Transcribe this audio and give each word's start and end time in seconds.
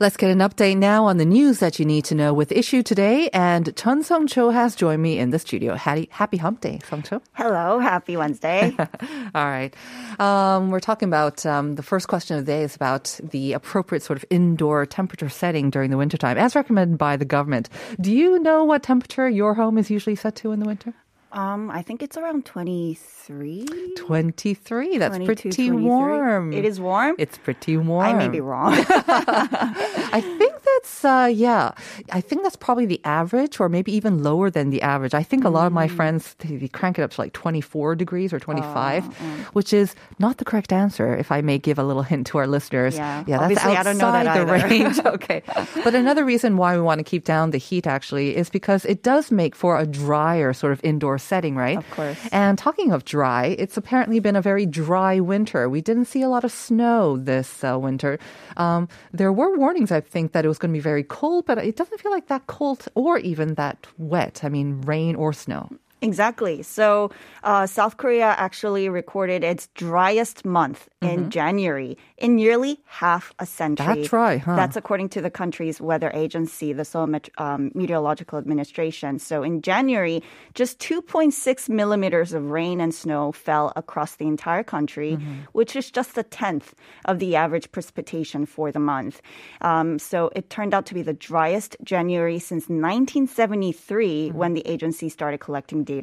Let's 0.00 0.16
get 0.16 0.32
an 0.32 0.40
update 0.40 0.76
now 0.76 1.04
on 1.04 1.18
the 1.18 1.24
news 1.24 1.60
that 1.60 1.78
you 1.78 1.84
need 1.84 2.04
to 2.06 2.16
know 2.16 2.34
with 2.34 2.50
Issue 2.50 2.82
Today. 2.82 3.30
And 3.32 3.76
Chun 3.76 4.02
Sung 4.02 4.26
Cho 4.26 4.50
has 4.50 4.74
joined 4.74 5.00
me 5.00 5.20
in 5.20 5.30
the 5.30 5.38
studio. 5.38 5.76
Happy, 5.76 6.08
happy 6.10 6.36
hump 6.36 6.60
day, 6.60 6.80
Sung 6.88 7.02
Cho. 7.02 7.22
Hello, 7.34 7.78
happy 7.78 8.16
Wednesday. 8.16 8.74
All 9.36 9.46
right. 9.46 9.72
Um, 10.18 10.72
we're 10.72 10.80
talking 10.80 11.08
about 11.08 11.46
um, 11.46 11.76
the 11.76 11.82
first 11.84 12.08
question 12.08 12.36
of 12.36 12.44
the 12.44 12.50
day 12.50 12.64
is 12.64 12.74
about 12.74 13.20
the 13.22 13.52
appropriate 13.52 14.02
sort 14.02 14.16
of 14.16 14.24
indoor 14.30 14.84
temperature 14.84 15.28
setting 15.28 15.70
during 15.70 15.92
the 15.92 15.96
wintertime, 15.96 16.38
as 16.38 16.56
recommended 16.56 16.98
by 16.98 17.16
the 17.16 17.24
government. 17.24 17.68
Do 18.00 18.12
you 18.12 18.40
know 18.40 18.64
what 18.64 18.82
temperature 18.82 19.28
your 19.28 19.54
home 19.54 19.78
is 19.78 19.90
usually 19.90 20.16
set 20.16 20.34
to 20.36 20.50
in 20.50 20.58
the 20.58 20.66
winter? 20.66 20.92
Um, 21.34 21.70
I 21.70 21.82
think 21.82 22.02
it's 22.02 22.16
around 22.16 22.44
23. 22.46 23.66
23. 23.96 24.98
That's 24.98 25.16
22, 25.16 25.26
pretty 25.26 25.50
23. 25.68 25.82
warm. 25.86 26.52
It 26.52 26.64
is 26.64 26.80
warm? 26.80 27.14
It's 27.18 27.38
pretty 27.38 27.76
warm. 27.76 28.06
I 28.06 28.12
may 28.14 28.28
be 28.28 28.40
wrong. 28.40 28.72
I 28.88 30.20
think 30.38 30.54
that's 30.62 31.04
uh 31.04 31.30
yeah. 31.32 31.72
I 32.12 32.20
think 32.20 32.42
that's 32.42 32.56
probably 32.56 32.86
the 32.86 33.00
average 33.04 33.60
or 33.60 33.68
maybe 33.68 33.92
even 33.94 34.22
lower 34.22 34.50
than 34.50 34.70
the 34.70 34.82
average. 34.82 35.14
I 35.14 35.22
think 35.22 35.44
a 35.44 35.48
lot 35.48 35.66
of 35.66 35.72
my 35.72 35.84
Mm. 35.88 35.96
friends 35.96 36.34
they, 36.38 36.56
they 36.56 36.68
crank 36.68 36.98
it 36.98 37.02
up 37.02 37.10
to 37.12 37.20
like 37.20 37.32
24 37.32 37.94
degrees 37.96 38.32
or 38.32 38.38
25, 38.40 39.04
Oh, 39.06 39.24
which 39.52 39.72
is 39.72 39.94
not 40.18 40.38
the 40.38 40.44
correct 40.44 40.72
answer 40.72 41.14
if 41.14 41.30
I 41.32 41.40
may 41.42 41.58
give 41.58 41.78
a 41.78 41.84
little 41.84 42.02
hint 42.02 42.26
to 42.28 42.38
our 42.38 42.46
listeners. 42.46 42.96
Yeah. 42.96 43.24
Yeah, 43.26 43.38
that's 43.38 43.42
Obviously, 43.64 43.76
I 43.76 43.82
don't 43.82 43.98
know 43.98 44.12
that 44.12 44.26
outside 44.26 44.46
the 44.48 44.54
either. 44.54 44.68
range. 44.84 44.98
okay. 45.04 45.42
But 45.84 45.94
another 45.94 46.24
reason 46.24 46.56
why 46.56 46.74
we 46.76 46.82
want 46.82 46.98
to 47.00 47.04
keep 47.04 47.24
down 47.24 47.50
the 47.50 47.58
heat 47.58 47.86
actually 47.86 48.34
is 48.36 48.48
because 48.50 48.84
it 48.86 49.02
does 49.02 49.30
make 49.30 49.54
for 49.54 49.78
a 49.78 49.86
drier 49.86 50.52
sort 50.52 50.72
of 50.72 50.80
indoor 50.84 51.18
setting, 51.24 51.56
right? 51.56 51.78
Of 51.78 51.90
course. 51.90 52.18
And 52.32 52.58
talking 52.58 52.92
of 52.92 53.04
dry, 53.04 53.56
it's 53.58 53.76
apparently 53.76 54.20
been 54.20 54.36
a 54.36 54.42
very 54.42 54.66
dry 54.66 55.20
winter. 55.20 55.68
We 55.68 55.80
didn't 55.80 56.06
see 56.06 56.22
a 56.22 56.28
lot 56.28 56.44
of 56.44 56.52
snow 56.52 57.16
this 57.16 57.64
uh, 57.64 57.78
winter. 57.78 58.18
Um, 58.56 58.88
there 59.12 59.32
were 59.32 59.56
warnings, 59.56 59.90
I 59.90 60.00
think, 60.00 60.32
that 60.32 60.44
it 60.44 60.48
was 60.48 60.58
going 60.58 60.72
to 60.72 60.76
be 60.76 60.80
very 60.82 61.04
cold, 61.04 61.46
but 61.46 61.58
it 61.58 61.76
doesn't 61.76 62.00
feel 62.00 62.12
like 62.12 62.28
that 62.28 62.46
cold 62.46 62.86
or 62.94 63.18
even 63.18 63.54
that 63.54 63.86
wet. 63.98 64.40
I 64.44 64.48
mean, 64.48 64.80
rain 64.82 65.16
or 65.16 65.32
snow. 65.32 65.70
Exactly. 66.04 66.62
So, 66.62 67.10
uh, 67.42 67.66
South 67.66 67.96
Korea 67.96 68.34
actually 68.38 68.88
recorded 68.88 69.42
its 69.42 69.66
driest 69.74 70.44
month 70.44 70.88
in 71.00 71.28
January 71.30 71.96
in 72.16 72.36
nearly 72.36 72.80
half 72.86 73.32
a 73.38 73.46
century. 73.46 73.86
Mm-hmm. 73.86 74.02
That 74.02 74.08
dry, 74.08 74.36
huh? 74.38 74.56
That's 74.56 74.76
according 74.76 75.08
to 75.10 75.20
the 75.20 75.30
country's 75.30 75.80
weather 75.80 76.10
agency, 76.14 76.72
the 76.72 76.84
Seoul 76.84 77.06
Met- 77.06 77.28
um, 77.38 77.70
Meteorological 77.74 78.38
Administration. 78.38 79.18
So, 79.18 79.42
in 79.42 79.60
January, 79.60 80.22
just 80.54 80.78
2.6 80.78 81.68
millimeters 81.68 82.32
of 82.32 82.50
rain 82.50 82.80
and 82.80 82.94
snow 82.94 83.32
fell 83.32 83.72
across 83.76 84.16
the 84.16 84.26
entire 84.26 84.62
country, 84.64 85.12
Mm-hmm. 85.16 85.34
which 85.52 85.76
is 85.76 85.90
just 85.90 86.16
a 86.18 86.22
tenth 86.22 86.74
of 87.04 87.18
the 87.18 87.36
average 87.36 87.70
precipitation 87.72 88.46
for 88.46 88.70
the 88.72 88.80
month. 88.94 89.20
Um, 89.60 89.98
so, 89.98 90.30
it 90.36 90.48
turned 90.50 90.74
out 90.74 90.86
to 90.86 90.94
be 90.94 91.02
the 91.02 91.12
driest 91.28 91.76
January 91.82 92.38
since 92.38 92.64
1973 92.68 93.94
Mm-hmm. 93.94 94.38
when 94.38 94.52
the 94.54 94.66
agency 94.66 95.08
started 95.08 95.38
collecting 95.38 95.84
data. 95.84 95.93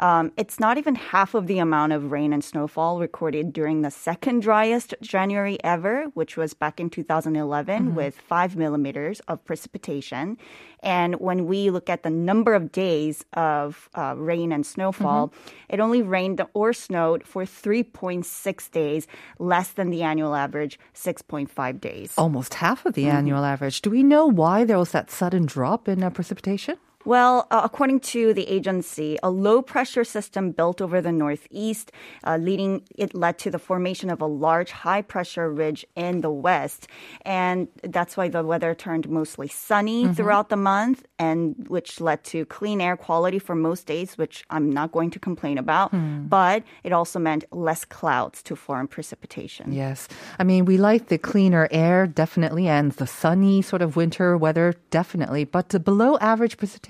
Um, 0.00 0.30
it's 0.36 0.60
not 0.60 0.78
even 0.78 0.94
half 0.94 1.34
of 1.34 1.48
the 1.48 1.58
amount 1.58 1.92
of 1.92 2.12
rain 2.12 2.32
and 2.32 2.44
snowfall 2.44 3.00
recorded 3.00 3.52
during 3.52 3.82
the 3.82 3.90
second 3.90 4.42
driest 4.42 4.94
January 5.02 5.58
ever, 5.64 6.04
which 6.14 6.36
was 6.36 6.54
back 6.54 6.78
in 6.78 6.88
2011 6.88 7.96
with 7.96 8.14
five 8.16 8.54
millimeters 8.54 9.18
of 9.26 9.44
precipitation. 9.44 10.38
And 10.84 11.16
when 11.18 11.46
we 11.46 11.70
look 11.70 11.90
at 11.90 12.04
the 12.04 12.10
number 12.10 12.54
of 12.54 12.70
days 12.70 13.24
of 13.32 13.88
uh, 13.96 14.14
rain 14.16 14.52
and 14.52 14.64
snowfall, 14.64 15.32
it 15.68 15.80
only 15.80 16.02
rained 16.02 16.40
or 16.54 16.72
snowed 16.72 17.24
for 17.26 17.42
3.6 17.42 18.70
days, 18.70 19.08
less 19.40 19.70
than 19.72 19.90
the 19.90 20.04
annual 20.04 20.36
average, 20.36 20.78
6.5 20.94 21.80
days. 21.80 22.14
Almost 22.16 22.54
half 22.54 22.86
of 22.86 22.94
the 22.94 23.06
Mm-hmm. 23.06 23.16
annual 23.16 23.44
average. 23.44 23.82
Do 23.82 23.90
we 23.90 24.04
know 24.04 24.26
why 24.26 24.62
there 24.62 24.78
was 24.78 24.92
that 24.92 25.10
sudden 25.10 25.44
drop 25.44 25.88
in 25.88 26.04
uh, 26.04 26.10
precipitation? 26.10 26.76
Well, 27.04 27.46
uh, 27.50 27.60
according 27.64 28.00
to 28.00 28.34
the 28.34 28.48
agency, 28.48 29.18
a 29.22 29.30
low 29.30 29.62
pressure 29.62 30.04
system 30.04 30.50
built 30.50 30.80
over 30.80 31.00
the 31.00 31.12
northeast, 31.12 31.92
uh, 32.24 32.36
leading 32.36 32.82
it 32.96 33.14
led 33.14 33.38
to 33.38 33.50
the 33.50 33.58
formation 33.58 34.10
of 34.10 34.20
a 34.20 34.26
large 34.26 34.72
high 34.72 35.02
pressure 35.02 35.50
ridge 35.50 35.86
in 35.94 36.22
the 36.22 36.30
west, 36.30 36.88
and 37.22 37.68
that's 37.82 38.16
why 38.16 38.28
the 38.28 38.42
weather 38.42 38.74
turned 38.74 39.08
mostly 39.08 39.48
sunny 39.48 40.12
throughout 40.12 40.48
the 40.48 40.56
month, 40.56 41.06
and 41.18 41.66
which 41.68 42.00
led 42.00 42.24
to 42.24 42.44
clean 42.46 42.80
air 42.80 42.96
quality 42.96 43.38
for 43.38 43.54
most 43.54 43.86
days, 43.86 44.18
which 44.18 44.44
I'm 44.50 44.68
not 44.68 44.90
going 44.90 45.10
to 45.12 45.18
complain 45.18 45.56
about. 45.56 45.92
But 46.28 46.64
it 46.82 46.92
also 46.92 47.18
meant 47.18 47.44
less 47.52 47.84
clouds 47.84 48.42
to 48.42 48.56
form 48.56 48.88
precipitation. 48.88 49.72
Yes. 49.72 50.08
I 50.38 50.44
mean, 50.44 50.64
we 50.64 50.76
like 50.76 51.08
the 51.08 51.18
cleaner 51.18 51.68
air, 51.70 52.06
definitely, 52.06 52.66
and 52.66 52.92
the 52.92 53.06
sunny 53.06 53.62
sort 53.62 53.82
of 53.82 53.96
winter 53.96 54.36
weather, 54.36 54.74
definitely. 54.90 55.44
But 55.44 55.68
the 55.70 55.80
below 55.80 56.18
average 56.18 56.56
precipitation, 56.56 56.87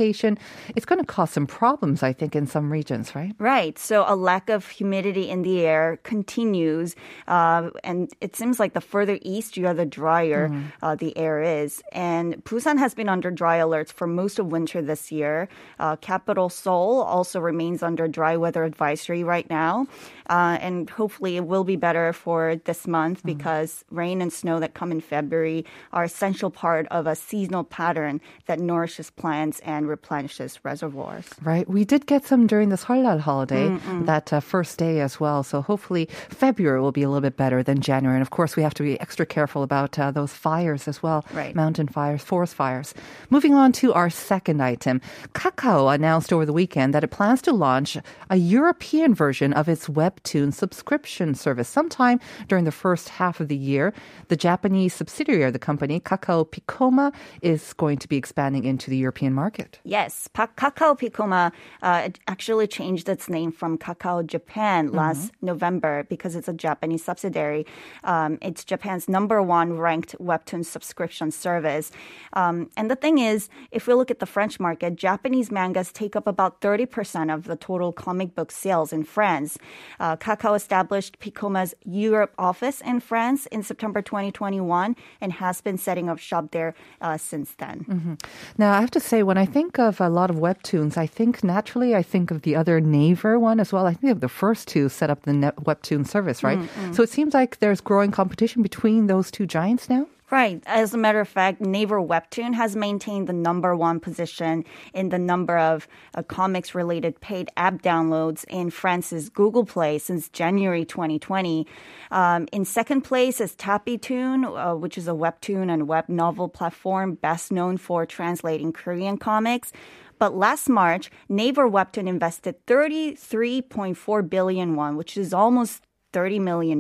it's 0.77 0.87
going 0.87 1.01
to 1.01 1.07
cause 1.07 1.31
some 1.31 1.47
problems, 1.47 2.03
I 2.03 2.13
think, 2.13 2.37
in 2.37 2.47
some 2.47 2.71
regions, 2.71 3.15
right? 3.15 3.33
Right. 3.39 3.79
So 3.79 4.05
a 4.07 4.17
lack 4.17 4.49
of 4.49 4.69
humidity 4.69 5.29
in 5.29 5.43
the 5.43 5.67
air 5.67 5.99
continues. 6.03 6.95
Uh, 7.27 7.71
and 7.85 8.13
it 8.21 8.37
seems 8.37 8.61
like 8.61 8.75
the 8.75 8.81
further 8.81 9.19
east 9.23 9.57
you 9.57 9.67
are, 9.67 9.75
the 9.75 9.87
drier 9.87 10.53
uh, 10.83 10.95
the 10.95 11.17
air 11.17 11.43
is. 11.43 11.83
And 11.93 12.43
Busan 12.45 12.79
has 12.79 12.95
been 12.95 13.09
under 13.09 13.31
dry 13.31 13.59
alerts 13.59 13.93
for 13.93 14.07
most 14.07 14.39
of 14.39 14.47
winter 14.53 14.81
this 14.81 15.11
year. 15.11 15.49
Uh, 15.79 15.97
capital 15.97 16.49
Seoul 16.49 17.03
also 17.03 17.41
remains 17.41 17.83
under 17.83 18.09
dry 18.09 18.37
weather 18.37 18.65
advisory 18.65 19.25
right 19.25 19.49
now. 19.51 19.87
Uh, 20.31 20.59
and 20.61 20.91
hopefully 20.91 21.37
it 21.37 21.47
will 21.47 21.65
be 21.65 21.77
better 21.77 22.13
for 22.13 22.57
this 22.65 22.87
month 22.87 23.25
because 23.25 23.85
rain 23.91 24.21
and 24.21 24.33
snow 24.33 24.61
that 24.61 24.75
come 24.75 24.93
in 24.93 25.01
February 25.01 25.65
are 25.93 26.05
essential 26.05 26.51
part 26.51 26.87
of 26.89 27.07
a 27.07 27.17
seasonal 27.17 27.65
pattern 27.65 28.21
that 28.47 28.61
nourishes 28.61 29.11
plants 29.11 29.61
and 29.61 29.88
replenishes 29.89 30.59
reservoirs. 30.65 31.27
Right. 31.43 31.69
We 31.69 31.85
did 31.85 32.07
get 32.07 32.25
some 32.27 32.47
during 32.47 32.69
this 32.69 32.85
Seollal 32.85 33.21
holiday, 33.21 33.77
that 34.05 34.33
uh, 34.33 34.41
first 34.41 34.79
day 34.79 35.01
as 35.01 35.19
well. 35.19 35.43
So 35.43 35.63
hopefully 35.63 36.09
February 36.29 36.81
will 36.81 36.93
be 36.93 37.03
a 37.03 37.09
little 37.09 37.23
bit 37.23 37.37
better 37.37 37.63
than 37.63 37.81
January. 37.81 38.17
And 38.17 38.23
of 38.23 38.31
course, 38.31 38.57
we 38.57 38.63
have 38.63 38.75
to 38.75 38.83
be 38.83 39.01
extra 39.01 39.27
careful 39.27 39.63
about 39.63 39.99
uh, 39.99 40.11
those 40.11 40.33
fires 40.33 40.87
as 40.87 41.03
well. 41.03 41.25
Right. 41.33 41.55
Mountain 41.55 41.89
fires, 41.89 42.23
forest 42.23 42.55
fires. 42.55 42.95
Moving 43.31 43.55
on 43.55 43.73
to 43.73 43.93
our 43.95 44.11
second 44.11 44.63
item. 44.63 45.01
Kakao 45.35 45.93
announced 45.95 46.33
over 46.33 46.47
the 46.47 46.53
weekend 46.53 46.95
that 46.95 47.05
it 47.05 47.11
plans 47.11 47.43
to 47.43 47.53
launch 47.53 47.97
a 48.31 48.37
European 48.37 49.15
version 49.15 49.53
of 49.53 49.69
its 49.69 49.89
Webtoon 49.89 50.53
subscription 50.53 51.35
service 51.35 51.69
sometime 51.69 52.21
during 52.49 52.65
the 52.65 52.73
first 52.73 53.09
half 53.09 53.41
of 53.41 53.49
the 53.49 53.57
year. 53.57 53.93
The 54.29 54.37
Japanese 54.37 54.95
subsidiary 54.95 55.45
of 55.45 55.53
the 55.53 55.59
company, 55.59 56.01
Kakao 56.01 56.49
Piccoma, 56.49 57.13
is 57.43 57.73
going 57.75 57.99
to 57.99 58.09
be 58.09 58.17
expanding 58.17 58.65
into 58.65 58.91
the 58.91 58.97
European 58.97 59.33
market. 59.33 59.78
Yes, 59.85 60.29
pa- 60.29 60.49
Kakao 60.57 60.99
Piccoma 60.99 61.53
uh, 61.83 62.09
actually 62.27 62.67
changed 62.67 63.09
its 63.09 63.29
name 63.29 63.53
from 63.53 63.79
Kakao 63.79 64.27
Japan 64.27 64.93
last 64.93 65.33
November 65.43 66.05
because 66.09 66.35
it's 66.37 66.49
a 66.49 66.53
Japanese 66.53 67.05
subsidiary. 67.05 67.67
Um, 68.05 68.39
it's 68.43 68.65
Japan's 68.65 69.09
number 69.09 69.43
one 69.43 69.79
ranked 69.79 70.17
webtoon 70.19 70.65
subscription 70.65 71.31
service. 71.31 71.91
Um, 72.33 72.71
and 72.77 72.91
the 72.91 72.97
thing 72.97 73.19
is, 73.19 73.49
if 73.71 73.87
we 73.87 73.95
look 73.95 74.11
at 74.11 74.19
the 74.19 74.27
French 74.27 74.61
market, 74.61 74.97
Japanese 74.97 75.51
mangas 75.51 75.93
take 75.93 76.17
up 76.17 76.27
about 76.27 76.61
30% 76.61 77.33
of 77.33 77.45
the 77.45 77.57
total 77.57 77.93
comic 77.93 78.35
book 78.35 78.51
sales 78.51 78.93
in 78.93 79.05
France. 79.05 79.59
Uh, 80.01 80.17
Kakao 80.17 80.57
established 80.57 81.19
Piccoma's 81.21 81.75
Europe 81.85 82.33
office 82.39 82.81
in 82.81 83.01
France 83.01 83.47
in 83.47 83.63
September 83.63 84.03
2021 84.03 84.97
and 85.21 85.33
has 85.35 85.61
been 85.61 85.79
setting 85.79 86.09
up 86.09 86.19
shop 86.19 86.51
there 86.51 86.75
uh, 87.01 87.17
since 87.17 87.55
then. 87.59 88.19
Now, 88.57 88.73
I 88.73 88.81
have 88.81 88.91
to 88.93 89.01
say, 89.01 89.23
when 89.23 89.39
I 89.39 89.47
think 89.47 89.68
of 89.77 90.01
a 90.01 90.09
lot 90.09 90.31
of 90.31 90.37
webtoons, 90.37 90.97
I 90.97 91.09
think 91.09 91.43
naturally 91.43 91.97
I 91.97 92.03
think 92.03 92.31
of 92.31 92.43
the 92.43 92.55
other 92.55 92.81
Naver 92.81 93.39
one 93.41 93.59
as 93.59 93.73
well. 93.73 93.87
I 93.87 93.95
think 93.95 94.13
of 94.13 94.21
the 94.21 94.29
first 94.29 94.69
two 94.69 94.89
set 94.89 95.11
up 95.11 95.23
the 95.23 95.33
webtoon 95.63 96.07
service, 96.07 96.45
right? 96.45 96.59
Mm-hmm. 96.59 96.93
So 96.93 97.03
it 97.03 97.11
seems 97.11 97.35
like 97.35 97.59
there's 97.59 97.81
growing 97.81 98.13
competition 98.13 98.63
between 98.63 99.09
those 99.09 99.31
two 99.31 99.47
giants 99.47 99.91
now. 99.91 100.07
Right. 100.31 100.63
As 100.67 100.93
a 100.93 100.99
matter 100.99 101.21
of 101.21 101.29
fact, 101.29 101.59
Naver 101.63 102.03
Webtoon 102.03 102.53
has 102.53 102.77
maintained 102.77 103.29
the 103.29 103.33
number 103.33 103.75
one 103.75 103.99
position 103.99 104.67
in 104.93 105.09
the 105.09 105.19
number 105.19 105.57
of 105.57 105.89
uh, 106.15 106.23
comics 106.23 106.75
related 106.75 107.19
paid 107.23 107.51
app 107.57 107.81
downloads 107.81 108.45
in 108.51 108.69
France's 108.69 109.31
Google 109.31 109.65
Play 109.65 109.97
since 109.97 110.29
January 110.29 110.85
2020. 110.85 111.67
Um, 112.11 112.47
in 112.53 112.67
second 112.67 113.03
place 113.03 113.41
is 113.41 113.55
Tapitoon, 113.55 114.45
uh, 114.45 114.77
which 114.77 114.99
is 114.99 115.09
a 115.09 115.13
webtoon 115.13 115.73
and 115.73 115.89
web 115.89 116.11
novel 116.11 116.51
platform 116.51 117.15
best 117.15 117.51
known 117.51 117.79
for 117.79 118.05
translating 118.05 118.71
Korean 118.71 119.17
comics. 119.17 119.73
But 120.19 120.37
last 120.37 120.69
March, 120.69 121.11
Naver 121.29 121.71
Webtoon 121.71 122.09
invested 122.09 122.67
33.4 122.67 124.29
billion 124.29 124.75
won, 124.75 124.97
which 124.97 125.17
is 125.17 125.33
almost 125.33 125.85
$30 126.13 126.41
million 126.41 126.79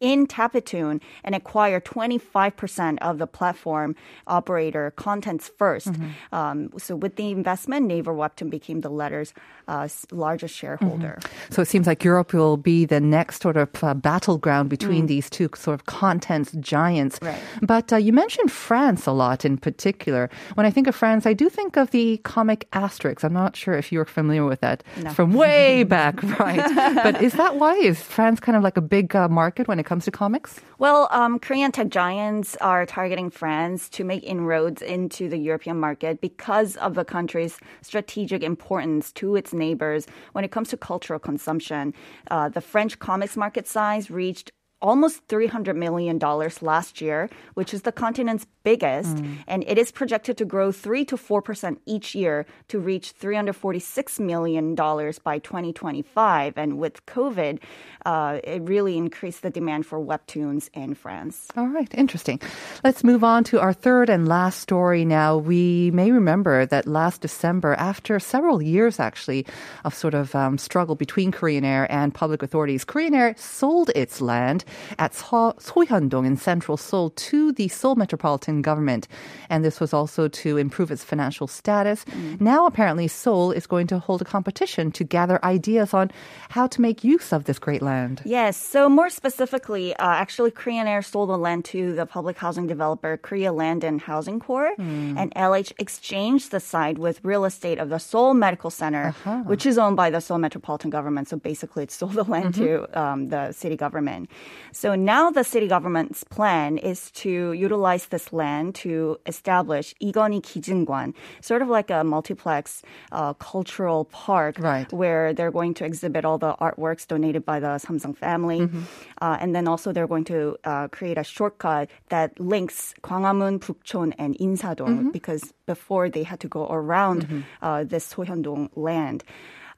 in 0.00 0.26
Tapitoon 0.26 1.00
and 1.22 1.34
acquire 1.34 1.80
25% 1.80 2.98
of 3.00 3.18
the 3.18 3.26
platform 3.26 3.94
operator 4.26 4.92
Contents 4.96 5.50
1st 5.58 5.84
Mm-hmm. 5.84 6.34
Um, 6.34 6.70
so 6.78 6.96
with 6.96 7.16
the 7.16 7.30
investment, 7.30 7.86
Naver 7.86 8.12
Webtoon 8.12 8.50
became 8.50 8.80
the 8.80 8.88
letter's 8.88 9.32
uh, 9.68 9.88
largest 10.10 10.54
shareholder. 10.54 11.18
So 11.50 11.62
it 11.62 11.68
seems 11.68 11.86
like 11.86 12.04
Europe 12.04 12.32
will 12.32 12.56
be 12.56 12.84
the 12.84 13.00
next 13.00 13.42
sort 13.42 13.56
of 13.56 13.68
uh, 13.82 13.94
battleground 13.94 14.70
between 14.70 15.06
these 15.06 15.30
two 15.30 15.48
sort 15.54 15.74
of 15.74 15.86
contents 15.86 16.52
giants. 16.60 17.18
Right. 17.22 17.40
But 17.62 17.92
uh, 17.92 17.96
you 17.96 18.12
mentioned 18.12 18.50
France 18.50 19.06
a 19.06 19.12
lot 19.12 19.44
in 19.44 19.56
particular. 19.56 20.30
When 20.54 20.66
I 20.66 20.70
think 20.70 20.86
of 20.86 20.94
France, 20.94 21.26
I 21.26 21.32
do 21.32 21.48
think 21.48 21.76
of 21.76 21.90
the 21.90 22.18
comic 22.18 22.68
Asterix. 22.72 23.24
I'm 23.24 23.32
not 23.32 23.56
sure 23.56 23.74
if 23.74 23.92
you're 23.92 24.04
familiar 24.04 24.44
with 24.44 24.60
that. 24.60 24.82
No. 25.02 25.10
From 25.10 25.32
way 25.32 25.82
back, 25.96 26.22
right? 26.38 26.64
but 27.02 27.22
is 27.22 27.34
that 27.34 27.56
why? 27.56 27.74
Is 27.74 28.02
France 28.02 28.33
kind 28.40 28.56
of 28.56 28.62
like 28.62 28.76
a 28.76 28.80
big 28.80 29.14
uh, 29.14 29.28
market 29.28 29.68
when 29.68 29.78
it 29.78 29.86
comes 29.86 30.04
to 30.04 30.10
comics? 30.10 30.60
Well, 30.78 31.08
um, 31.10 31.38
Korean 31.38 31.72
tech 31.72 31.88
giants 31.88 32.56
are 32.60 32.86
targeting 32.86 33.30
France 33.30 33.88
to 33.90 34.04
make 34.04 34.22
inroads 34.24 34.82
into 34.82 35.28
the 35.28 35.38
European 35.38 35.78
market 35.78 36.20
because 36.20 36.76
of 36.76 36.94
the 36.94 37.04
country's 37.04 37.58
strategic 37.82 38.42
importance 38.42 39.12
to 39.12 39.36
its 39.36 39.52
neighbors 39.52 40.06
when 40.32 40.44
it 40.44 40.50
comes 40.50 40.68
to 40.70 40.76
cultural 40.76 41.18
consumption. 41.18 41.94
Uh, 42.30 42.48
the 42.48 42.60
French 42.60 42.98
comics 42.98 43.36
market 43.36 43.66
size 43.66 44.10
reached 44.10 44.52
almost 44.80 45.26
$300 45.28 45.76
million 45.76 46.18
last 46.60 47.00
year, 47.00 47.30
which 47.54 47.72
is 47.72 47.82
the 47.82 47.92
continent's 47.92 48.46
biggest. 48.64 49.22
And 49.46 49.64
it 49.66 49.78
is 49.78 49.92
projected 49.92 50.36
to 50.38 50.44
grow 50.44 50.72
3 50.72 51.04
to 51.06 51.16
4% 51.16 51.76
each 51.86 52.14
year 52.14 52.46
to 52.68 52.78
reach 52.78 53.14
$346 53.18 54.20
million 54.20 54.74
by 54.74 55.38
2025. 55.38 56.54
And 56.56 56.78
with 56.78 57.04
COVID, 57.06 57.60
uh, 58.04 58.40
it 58.42 58.62
really 58.62 58.96
increased 58.96 59.42
the 59.42 59.50
demand 59.50 59.86
for 59.86 59.98
webtoons 59.98 60.68
in 60.74 60.94
France. 60.94 61.48
All 61.56 61.68
right, 61.68 61.92
interesting. 61.94 62.40
Let's 62.82 63.04
move 63.04 63.24
on 63.24 63.44
to 63.44 63.60
our 63.60 63.72
third 63.72 64.10
and 64.10 64.28
last 64.28 64.60
story 64.60 65.04
now. 65.04 65.38
We 65.38 65.90
may 65.92 66.10
remember 66.10 66.66
that 66.66 66.86
last 66.86 67.20
December, 67.20 67.74
after 67.74 68.18
several 68.18 68.60
years 68.62 69.00
actually 69.00 69.46
of 69.84 69.94
sort 69.94 70.14
of 70.14 70.34
um, 70.34 70.58
struggle 70.58 70.94
between 70.94 71.32
Korean 71.32 71.64
Air 71.64 71.90
and 71.90 72.14
public 72.14 72.42
authorities, 72.42 72.84
Korean 72.84 73.14
Air 73.14 73.34
sold 73.38 73.90
its 73.94 74.20
land 74.20 74.64
at 74.98 75.14
So- 75.14 75.54
Songhyeondong 75.58 76.26
in 76.26 76.36
central 76.36 76.76
Seoul 76.76 77.10
to 77.10 77.52
the 77.52 77.68
Seoul 77.68 77.94
Metropolitan 77.96 78.62
Government. 78.62 79.08
And 79.50 79.64
this 79.64 79.80
was 79.80 79.92
also 79.92 80.28
to 80.28 80.56
improve 80.56 80.90
its 80.90 81.04
financial 81.04 81.46
status. 81.46 82.04
Now, 82.40 82.66
apparently, 82.66 83.08
Seoul 83.08 83.52
is 83.52 83.66
going 83.66 83.86
to 83.88 83.98
hold 83.98 84.22
a 84.22 84.24
competition 84.24 84.90
to 84.92 85.04
gather 85.04 85.44
ideas 85.44 85.94
on 85.94 86.10
how 86.50 86.66
to 86.68 86.80
make 86.80 87.04
use 87.04 87.32
of 87.32 87.44
this 87.44 87.58
great 87.58 87.82
land. 87.82 88.22
Yes. 88.24 88.56
So 88.56 88.88
more 88.88 89.10
specifically, 89.10 89.94
uh, 89.96 90.06
actually, 90.06 90.50
Korean 90.50 90.86
Air 90.86 91.02
sold 91.02 91.28
the 91.28 91.38
land 91.38 91.64
to 91.66 91.94
the 91.94 92.06
public 92.06 92.36
housing 92.38 92.66
developer 92.66 93.16
Korea 93.16 93.52
Land 93.52 93.84
and 93.84 94.00
Housing 94.00 94.40
Corp, 94.40 94.78
and 94.78 95.32
LH 95.34 95.72
exchanged 95.78 96.50
the 96.50 96.60
site 96.60 96.98
with 96.98 97.20
real 97.24 97.44
estate 97.44 97.78
of 97.78 97.88
the 97.88 97.98
Seoul 97.98 98.34
Medical 98.34 98.70
Center, 98.70 99.12
which 99.46 99.66
is 99.66 99.78
owned 99.78 99.96
by 99.96 100.10
the 100.10 100.20
Seoul 100.20 100.38
Metropolitan 100.38 100.90
Government. 100.90 101.28
So 101.28 101.36
basically, 101.36 101.84
it 101.84 101.90
sold 101.90 102.12
the 102.14 102.24
land 102.24 102.54
to 102.56 102.86
um, 103.00 103.28
the 103.28 103.52
city 103.52 103.76
government. 103.76 104.30
So 104.72 104.94
now 104.94 105.30
the 105.30 105.44
city 105.44 105.68
government's 105.68 106.24
plan 106.24 106.78
is 106.78 107.10
to 107.22 107.52
utilize 107.52 108.06
this 108.06 108.32
land 108.32 108.74
to 108.76 109.18
establish 109.26 109.94
Igoni 110.02 110.40
Kijingwan, 110.40 111.14
sort 111.40 111.62
of 111.62 111.68
like 111.68 111.90
a 111.90 112.04
multiplex 112.04 112.82
uh, 113.12 113.34
cultural 113.34 114.04
park 114.06 114.58
right. 114.58 114.92
where 114.92 115.32
they're 115.32 115.52
going 115.52 115.74
to 115.74 115.84
exhibit 115.84 116.24
all 116.24 116.38
the 116.38 116.54
artworks 116.60 117.06
donated 117.06 117.44
by 117.44 117.60
the 117.60 117.78
Samsung 117.78 118.16
family. 118.16 118.60
Mm-hmm. 118.60 118.82
Uh, 119.20 119.36
and 119.40 119.54
then 119.54 119.68
also 119.68 119.92
they're 119.92 120.06
going 120.06 120.24
to 120.24 120.56
uh, 120.64 120.88
create 120.88 121.18
a 121.18 121.24
shortcut 121.24 121.90
that 122.08 122.38
links 122.40 122.94
Gwanghwamun 123.02 123.60
Bukchon, 123.60 124.12
and 124.18 124.36
Insadong 124.38 124.88
mm-hmm. 124.88 125.10
because 125.10 125.52
before 125.66 126.08
they 126.10 126.22
had 126.22 126.40
to 126.40 126.48
go 126.48 126.66
around 126.68 127.26
mm-hmm. 127.26 127.40
Uh, 127.62 127.84
this 127.84 128.12
Songhyeondong 128.12 128.70
land. 128.74 129.24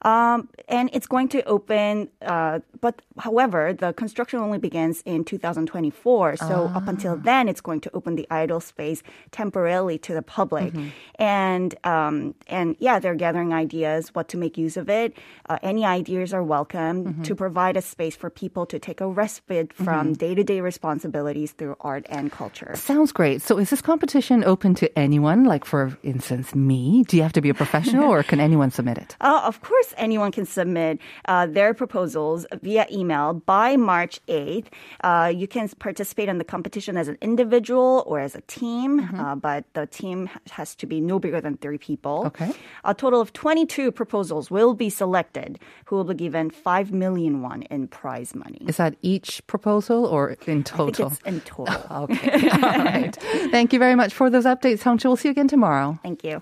Um, 0.03 0.49
and 0.67 0.89
it's 0.93 1.07
going 1.07 1.27
to 1.29 1.43
open, 1.45 2.09
uh, 2.21 2.59
but 2.81 3.01
however, 3.17 3.73
the 3.73 3.93
construction 3.93 4.39
only 4.39 4.57
begins 4.59 5.01
in 5.05 5.23
2024. 5.23 6.37
So 6.37 6.71
up 6.73 6.87
until 6.87 7.15
then, 7.17 7.47
it's 7.47 7.61
going 7.61 7.81
to 7.81 7.91
open 7.93 8.15
the 8.15 8.27
idle 8.29 8.59
space 8.59 9.01
temporarily 9.31 9.97
to 9.99 10.13
the 10.13 10.21
public. 10.21 10.73
And 11.15 11.75
um, 11.83 12.35
and 12.47 12.75
yeah, 12.79 12.99
they're 12.99 13.15
gathering 13.15 13.53
ideas 13.53 14.13
what 14.13 14.27
to 14.29 14.37
make 14.37 14.57
use 14.57 14.77
of 14.77 14.89
it. 14.89 15.13
Uh, 15.49 15.57
any 15.63 15.85
ideas 15.85 16.33
are 16.33 16.43
welcome 16.43 17.23
to 17.23 17.35
provide 17.35 17.77
a 17.77 17.81
space 17.81 18.15
for 18.15 18.29
people 18.29 18.65
to 18.67 18.77
take 18.79 19.01
a 19.01 19.07
respite 19.07 19.73
from 19.73 20.13
day-to-day 20.13 20.61
responsibilities 20.61 21.51
through 21.53 21.75
art 21.81 22.05
and 22.09 22.31
culture. 22.31 22.73
Sounds 22.75 23.11
great. 23.11 23.41
So 23.41 23.57
is 23.57 23.69
this 23.69 23.81
competition 23.81 24.43
open 24.43 24.75
to 24.75 24.99
anyone? 24.99 25.45
Like, 25.45 25.65
for 25.65 25.97
instance, 26.03 26.53
me? 26.53 27.03
Do 27.07 27.17
you 27.17 27.23
have 27.23 27.33
to 27.33 27.41
be 27.41 27.49
a 27.49 27.53
professional 27.53 28.09
or 28.11 28.23
can 28.23 28.39
anyone 28.39 28.69
submit 28.71 28.97
it? 28.97 29.15
Uh, 29.21 29.41
of 29.43 29.61
course, 29.61 29.86
anyone 29.97 30.31
can 30.31 30.45
submit 30.45 30.99
uh, 31.25 31.45
their 31.45 31.73
proposals 31.73 32.45
via 32.61 32.85
email 32.91 33.33
by 33.33 33.77
March 33.77 34.19
8th. 34.27 34.67
Uh, 35.03 35.31
you 35.33 35.47
can 35.47 35.69
participate 35.79 36.29
in 36.29 36.37
the 36.37 36.43
competition 36.43 36.97
as 36.97 37.07
an 37.07 37.17
individual 37.21 38.03
or 38.07 38.19
as 38.19 38.35
a 38.35 38.41
team, 38.41 39.09
uh, 39.15 39.35
but 39.35 39.65
the 39.73 39.85
team 39.87 40.29
has 40.51 40.75
to 40.75 40.85
be 40.85 40.99
no 40.99 41.19
bigger 41.19 41.41
than 41.41 41.57
three 41.57 41.77
people. 41.77 42.23
Okay. 42.27 42.51
A 42.83 42.93
total 42.93 43.21
of 43.21 43.33
22 43.33 43.91
proposals 43.91 44.51
will 44.51 44.73
be 44.73 44.89
selected, 44.89 45.59
who 45.85 45.95
will 45.95 46.03
be 46.03 46.13
given 46.15 46.49
5 46.49 46.91
million 46.91 47.41
won 47.41 47.63
in 47.63 47.87
prize 47.87 48.35
money. 48.35 48.61
Is 48.67 48.77
that 48.77 48.95
each 49.01 49.45
proposal 49.47 50.05
or 50.05 50.35
in 50.45 50.63
total? 50.63 51.13
in 51.25 51.41
total. 51.41 51.67
Okay. 51.97 52.49
All 52.49 52.83
right. 52.83 53.15
Thank 53.51 53.73
you 53.73 53.79
very 53.79 53.95
much 53.95 54.13
for 54.13 54.29
those 54.29 54.45
updates, 54.45 54.81
Hongchu. 54.83 55.05
We'll 55.05 55.15
see 55.15 55.27
you 55.29 55.31
again 55.31 55.47
tomorrow. 55.47 55.99
Thank 56.03 56.23
you. 56.23 56.41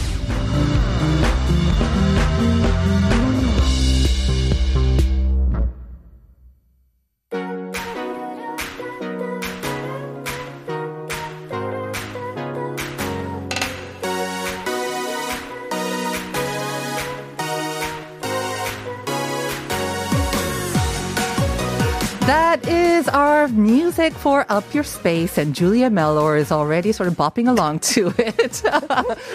Music 23.61 24.13
for 24.13 24.45
Up 24.49 24.73
Your 24.73 24.83
Space, 24.83 25.37
and 25.37 25.53
Julia 25.53 25.89
Mellor 25.89 26.35
is 26.35 26.51
already 26.51 26.91
sort 26.91 27.07
of 27.07 27.15
bopping 27.15 27.47
along 27.47 27.79
to 27.79 28.13
it. 28.17 28.63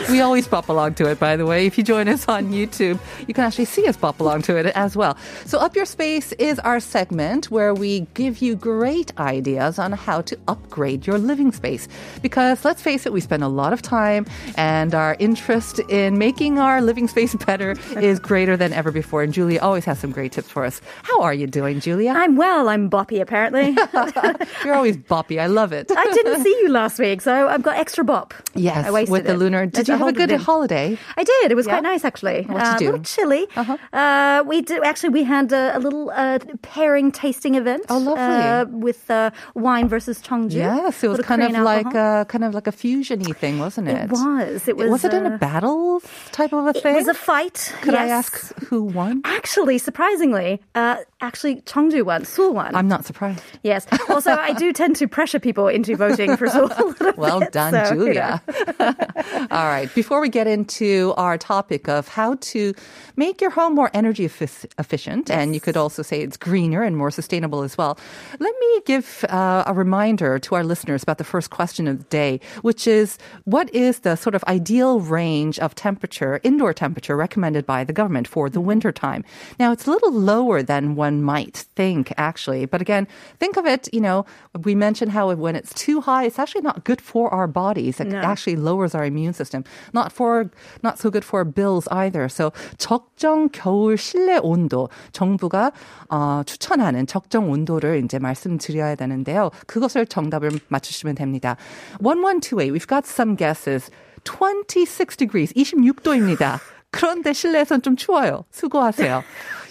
we 0.10 0.20
always 0.20 0.48
bop 0.48 0.68
along 0.68 0.94
to 0.94 1.08
it, 1.08 1.20
by 1.20 1.36
the 1.36 1.46
way. 1.46 1.66
If 1.66 1.78
you 1.78 1.84
join 1.84 2.08
us 2.08 2.26
on 2.28 2.50
YouTube, 2.50 2.98
you 3.28 3.34
can 3.34 3.44
actually 3.44 3.66
see 3.66 3.86
us 3.86 3.96
bop 3.96 4.18
along 4.20 4.42
to 4.42 4.56
it 4.56 4.66
as 4.66 4.96
well. 4.96 5.16
So, 5.44 5.58
Up 5.58 5.76
Your 5.76 5.84
Space 5.84 6.32
is 6.32 6.58
our 6.60 6.80
segment 6.80 7.50
where 7.50 7.74
we 7.74 8.00
give 8.14 8.42
you 8.42 8.56
great 8.56 9.16
ideas 9.18 9.78
on 9.78 9.92
how 9.92 10.22
to 10.22 10.36
upgrade 10.48 11.06
your 11.06 11.18
living 11.18 11.52
space. 11.52 11.86
Because 12.20 12.64
let's 12.64 12.82
face 12.82 13.06
it, 13.06 13.12
we 13.12 13.20
spend 13.20 13.44
a 13.44 13.48
lot 13.48 13.72
of 13.72 13.80
time, 13.80 14.26
and 14.56 14.94
our 14.94 15.16
interest 15.20 15.78
in 15.88 16.18
making 16.18 16.58
our 16.58 16.82
living 16.82 17.06
space 17.06 17.34
better 17.46 17.76
is 18.00 18.18
greater 18.18 18.56
than 18.56 18.72
ever 18.72 18.90
before. 18.90 19.22
And 19.22 19.32
Julia 19.32 19.60
always 19.60 19.84
has 19.84 19.98
some 20.00 20.10
great 20.10 20.32
tips 20.32 20.50
for 20.50 20.64
us. 20.64 20.80
How 21.02 21.22
are 21.22 21.34
you 21.34 21.46
doing, 21.46 21.80
Julia? 21.80 22.12
I'm 22.16 22.36
well. 22.36 22.68
I'm 22.68 22.90
boppy, 22.90 23.20
apparently. 23.20 23.76
You're 24.64 24.74
always 24.74 24.96
boppy. 24.96 25.40
I 25.40 25.46
love 25.46 25.72
it. 25.72 25.90
I 25.94 26.04
didn't 26.12 26.42
see 26.46 26.56
you 26.62 26.68
last 26.68 26.98
week, 26.98 27.20
so 27.20 27.48
I've 27.48 27.62
got 27.62 27.76
extra 27.76 28.04
bop. 28.04 28.34
Yes, 28.54 28.86
I 28.86 28.90
wasted 28.90 29.12
with 29.12 29.24
the 29.26 29.32
it. 29.34 29.38
lunar. 29.38 29.66
Did 29.66 29.88
you 29.88 29.96
have 29.96 30.08
a 30.08 30.12
good 30.12 30.30
holiday? 30.32 30.98
I 31.16 31.24
did. 31.24 31.50
It 31.50 31.54
was 31.54 31.66
Yeah? 31.66 31.74
quite 31.74 31.82
nice, 31.82 32.04
actually. 32.04 32.42
What'd 32.44 32.66
you 32.66 32.72
uh, 32.74 32.78
do? 32.78 32.84
A 32.84 32.90
little 32.92 33.04
chilly. 33.04 33.46
Uh-huh. 33.56 33.76
Uh, 33.92 34.42
we 34.46 34.62
did 34.62 34.82
actually. 34.84 35.10
We 35.10 35.24
had 35.24 35.52
a, 35.52 35.76
a 35.76 35.80
little 35.80 36.10
uh, 36.10 36.38
pairing 36.62 37.12
tasting 37.12 37.54
event. 37.54 37.84
Oh, 37.88 37.98
lovely. 37.98 38.22
Uh, 38.22 38.64
with 38.66 39.10
uh, 39.10 39.30
wine 39.54 39.88
versus 39.88 40.20
Cheongju. 40.22 40.54
Yes, 40.54 41.02
it 41.04 41.08
was 41.08 41.20
kind 41.20 41.42
of 41.42 41.52
like 41.52 41.86
alcohol. 41.86 42.20
a 42.22 42.24
kind 42.24 42.44
of 42.44 42.54
like 42.54 42.66
a 42.66 42.72
fusiony 42.72 43.34
thing, 43.36 43.58
wasn't 43.58 43.88
it? 43.88 44.04
It 44.04 44.10
was. 44.10 44.68
It 44.68 44.76
was. 44.76 44.90
Was 44.90 45.04
it 45.04 45.14
in 45.14 45.26
uh, 45.26 45.34
a 45.34 45.38
battle 45.38 46.00
type 46.32 46.52
of 46.52 46.66
a 46.66 46.70
It 46.70 46.82
thing? 46.82 46.94
was 46.94 47.08
a 47.08 47.14
fight. 47.14 47.74
Could 47.82 47.94
I 47.94 48.06
ask 48.08 48.36
who 48.64 48.82
won? 48.84 49.22
Actually, 49.24 49.78
surprisingly, 49.78 50.60
uh, 50.74 50.96
actually 51.20 51.56
Cheongju 51.62 52.04
won. 52.04 52.24
Seoul 52.24 52.52
won. 52.52 52.74
I'm 52.74 52.88
not 52.88 53.04
surprised. 53.04 53.42
Yes. 53.62 53.86
Also, 54.08 54.32
I 54.32 54.52
do 54.52 54.72
tend 54.72 54.96
to 54.96 55.08
pressure 55.08 55.40
people 55.40 55.66
into 55.68 55.96
voting 55.96 56.36
for 56.36 56.48
Seoul. 56.48 56.70
Well 57.16 57.40
bit, 57.40 57.52
done, 57.52 57.72
so, 57.72 57.92
you 57.92 57.98
know. 57.98 58.04
Julia. 58.04 58.42
All 59.50 59.66
right. 59.66 59.88
Before 59.94 60.20
we 60.20 60.28
get 60.28 60.46
into 60.46 61.14
our 61.16 61.38
topic 61.38 61.88
of 61.88 62.08
how 62.08 62.34
to 62.52 62.74
make 63.16 63.40
your 63.40 63.50
home 63.50 63.74
more 63.74 63.90
energy 63.94 64.26
effic- 64.26 64.66
efficient, 64.78 65.30
and 65.30 65.54
you 65.54 65.60
could 65.60 65.76
also 65.76 66.02
say 66.02 66.20
it's 66.20 66.36
greener 66.36 66.82
and 66.82 66.96
more 66.96 67.10
sustainable 67.10 67.62
as 67.62 67.78
well, 67.78 67.98
let 68.38 68.54
me 68.60 68.80
give 68.84 69.24
uh, 69.30 69.64
a 69.66 69.72
reminder 69.72 70.38
to 70.40 70.54
our 70.54 70.64
listeners 70.64 71.02
about 71.02 71.16
the 71.18 71.24
first 71.24 71.50
question 71.50 71.88
of 71.88 71.98
the 71.98 72.04
day, 72.04 72.40
which 72.62 72.86
is 72.86 73.18
what 73.44 73.72
is 73.74 74.00
the 74.00 74.16
sort 74.16 74.34
of 74.34 74.44
ideal 74.44 75.00
range 75.00 75.58
of 75.60 75.74
temperature, 75.74 76.40
indoor 76.42 76.74
temperature 76.74 77.16
recommended 77.16 77.64
by 77.64 77.82
the 77.82 77.92
government 77.94 78.28
for 78.28 78.50
the 78.50 78.60
winter 78.60 78.92
time? 78.92 79.24
Now, 79.58 79.72
it's 79.72 79.86
a 79.86 79.90
little 79.90 80.12
lower 80.12 80.62
than 80.62 80.96
one 81.05 81.21
might 81.23 81.65
think, 81.75 82.11
actually. 82.17 82.65
But 82.65 82.81
again, 82.81 83.07
think 83.39 83.57
of 83.57 83.65
it, 83.65 83.87
you 83.93 84.01
know, 84.01 84.25
we 84.63 84.75
mentioned 84.75 85.11
how 85.11 85.33
when 85.33 85.55
it's 85.55 85.73
too 85.73 86.01
high, 86.01 86.25
it's 86.25 86.39
actually 86.39 86.61
not 86.61 86.83
good 86.83 87.01
for 87.01 87.33
our 87.33 87.47
bodies. 87.47 87.99
It 87.99 88.07
No. 88.07 88.19
actually 88.19 88.55
lowers 88.57 88.93
our 88.95 89.05
immune 89.05 89.33
system. 89.33 89.63
Not 89.93 90.11
for, 90.11 90.49
not 90.83 90.99
so 90.99 91.09
good 91.09 91.23
for 91.25 91.39
our 91.39 91.45
bills 91.45 91.87
either. 91.91 92.27
So 92.29 92.51
적정 92.77 93.49
겨울 93.51 93.97
실내 93.97 94.37
온도 94.41 94.89
정부가 95.13 95.71
어, 96.09 96.43
추천하는 96.45 97.07
적정 97.07 97.49
온도를 97.51 98.03
이제 98.03 98.19
말씀드려야 98.19 98.95
되는데요. 98.95 99.51
그것을 99.67 100.05
정답을 100.05 100.51
맞추시면 100.67 101.15
됩니다. 101.15 101.55
1128, 102.03 102.71
we've 102.71 102.87
got 102.87 103.05
some 103.07 103.35
guesses. 103.35 103.89
26 104.23 105.17
degrees, 105.17 105.51
26도입니다. 105.55 106.59
그런데 106.91 107.33
실내에선 107.33 107.81
좀 107.81 107.95
추워요. 107.95 108.43
수고하세요. 108.51 109.23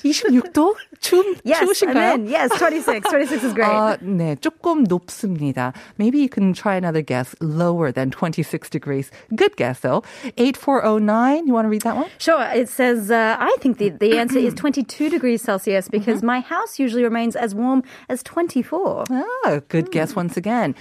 26도? 0.05 0.75
추운, 1.01 1.37
Yes, 1.45 1.61
추우신가요? 1.61 2.13
I'm 2.15 2.21
in. 2.21 2.29
Yes, 2.29 2.51
26. 2.59 3.09
26 3.09 3.45
is 3.45 3.55
great. 3.55 3.69
아, 3.71 3.97
네, 4.03 4.37
조금 4.41 4.85
높습니다. 4.85 5.73
Maybe 5.99 6.19
you 6.21 6.29
can 6.29 6.53
try 6.53 6.77
another 6.77 7.01
guess 7.03 7.35
lower 7.41 7.91
than 7.93 8.11
26 8.11 8.69
degrees. 8.69 9.11
Good 9.35 9.57
guess 9.57 9.81
though. 9.81 10.03
8409, 10.37 11.47
you 11.47 11.53
want 11.55 11.65
to 11.67 11.69
read 11.71 11.83
that 11.83 11.97
one? 11.97 12.07
Sure. 12.19 12.43
It 12.55 12.69
says, 12.69 13.11
uh, 13.11 13.37
I 13.39 13.57
think 13.61 13.79
the, 13.79 13.91
the 13.91 14.19
answer 14.19 14.39
is 14.39 14.55
22 14.55 15.09
degrees 15.11 15.43
Celsius 15.43 15.89
because 15.89 16.23
my 16.23 16.41
house 16.41 16.79
usually 16.79 17.05
remains 17.05 17.37
as 17.37 17.55
warm 17.55 17.83
as 18.09 18.23
24. 18.23 19.05
Ah, 19.11 19.61
good 19.69 19.91
guess 19.91 20.15
once 20.17 20.37
again. 20.37 20.75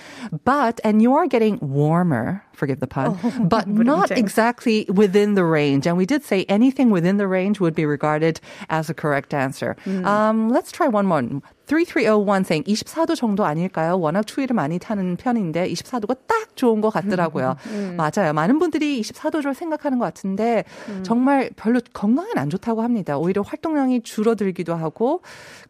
But, 0.44 0.80
and 0.84 1.02
you 1.02 1.14
are 1.16 1.28
getting 1.28 1.60
warmer, 1.62 2.44
forgive 2.54 2.80
the 2.80 2.88
pun, 2.88 3.18
but 3.48 3.68
not 3.68 4.10
change. 4.10 4.20
exactly 4.20 4.86
within 4.90 5.36
the 5.36 5.44
range. 5.44 5.88
And 5.88 5.98
we 5.98 6.06
did 6.06 6.24
say 6.24 6.46
anything 6.50 6.90
within 6.90 7.18
the 7.18 7.28
range 7.28 7.60
would 7.60 7.76
be 7.76 7.86
regarded 7.86 8.40
as 8.70 8.90
a 8.90 8.94
correct 8.94 9.13
answer. 9.33 9.77
Um, 10.05 10.49
let's 10.51 10.73
try 10.73 10.89
one 10.89 11.07
more. 11.07 11.23
3301 11.67 12.45
saying 12.45 12.65
24도 12.65 13.17
정도 13.17 13.45
아닐까요? 13.45 13.99
워낙 13.99 14.27
추위를 14.27 14.55
많이 14.55 14.79
타는 14.79 15.17
편인데 15.17 15.67
24도가 15.69 16.17
딱 16.27 16.57
좋은 16.57 16.81
것 16.81 16.91
같더라고요. 16.91 17.57
맞아요. 17.97 18.33
많은 18.35 18.59
분들이 18.59 19.01
24도를 19.01 19.55
생각하는 19.55 19.99
것 19.99 20.05
같은데 20.05 20.65
정말 21.03 21.51
별로 21.57 21.81
건강엔 21.93 22.37
안 22.37 22.51
좋다고 22.51 22.83
합니다. 22.83 23.17
오히려 23.19 23.43
활동량이 23.43 24.03
줄어들기도 24.03 24.75
하고 24.75 25.23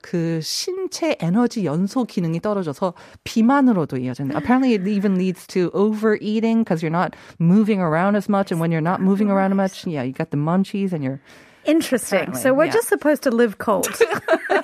그 0.03 0.41
신체 0.43 1.17
에너지 1.21 1.65
연소 1.65 2.05
기능이 2.05 2.41
떨어져서 2.41 2.95
비만으로도 3.23 3.97
이어진다. 3.99 4.37
Apparently 4.37 4.75
it 4.75 4.89
even 4.91 5.15
leads 5.17 5.47
to 5.47 5.71
overeating 5.73 6.65
because 6.65 6.83
you're 6.83 6.91
not 6.91 7.17
moving 7.41 7.81
around 7.81 8.17
as 8.17 8.29
much 8.29 8.51
and 8.53 8.61
when 8.61 8.73
you're 8.73 8.83
not 8.85 9.01
moving 9.01 9.31
around 9.31 9.53
as 9.53 9.57
much, 9.57 9.87
yeah, 9.87 10.03
you 10.03 10.13
got 10.13 10.31
the 10.31 10.37
munchies 10.37 10.93
and 10.93 11.05
you're 11.05 11.21
Interesting. 11.67 12.19
Apparently, 12.21 12.43
So 12.43 12.55
we're 12.55 12.67
yeah. 12.67 12.73
just 12.73 12.89
supposed 12.89 13.23
to 13.25 13.31
live 13.31 13.59
cold. 13.59 13.89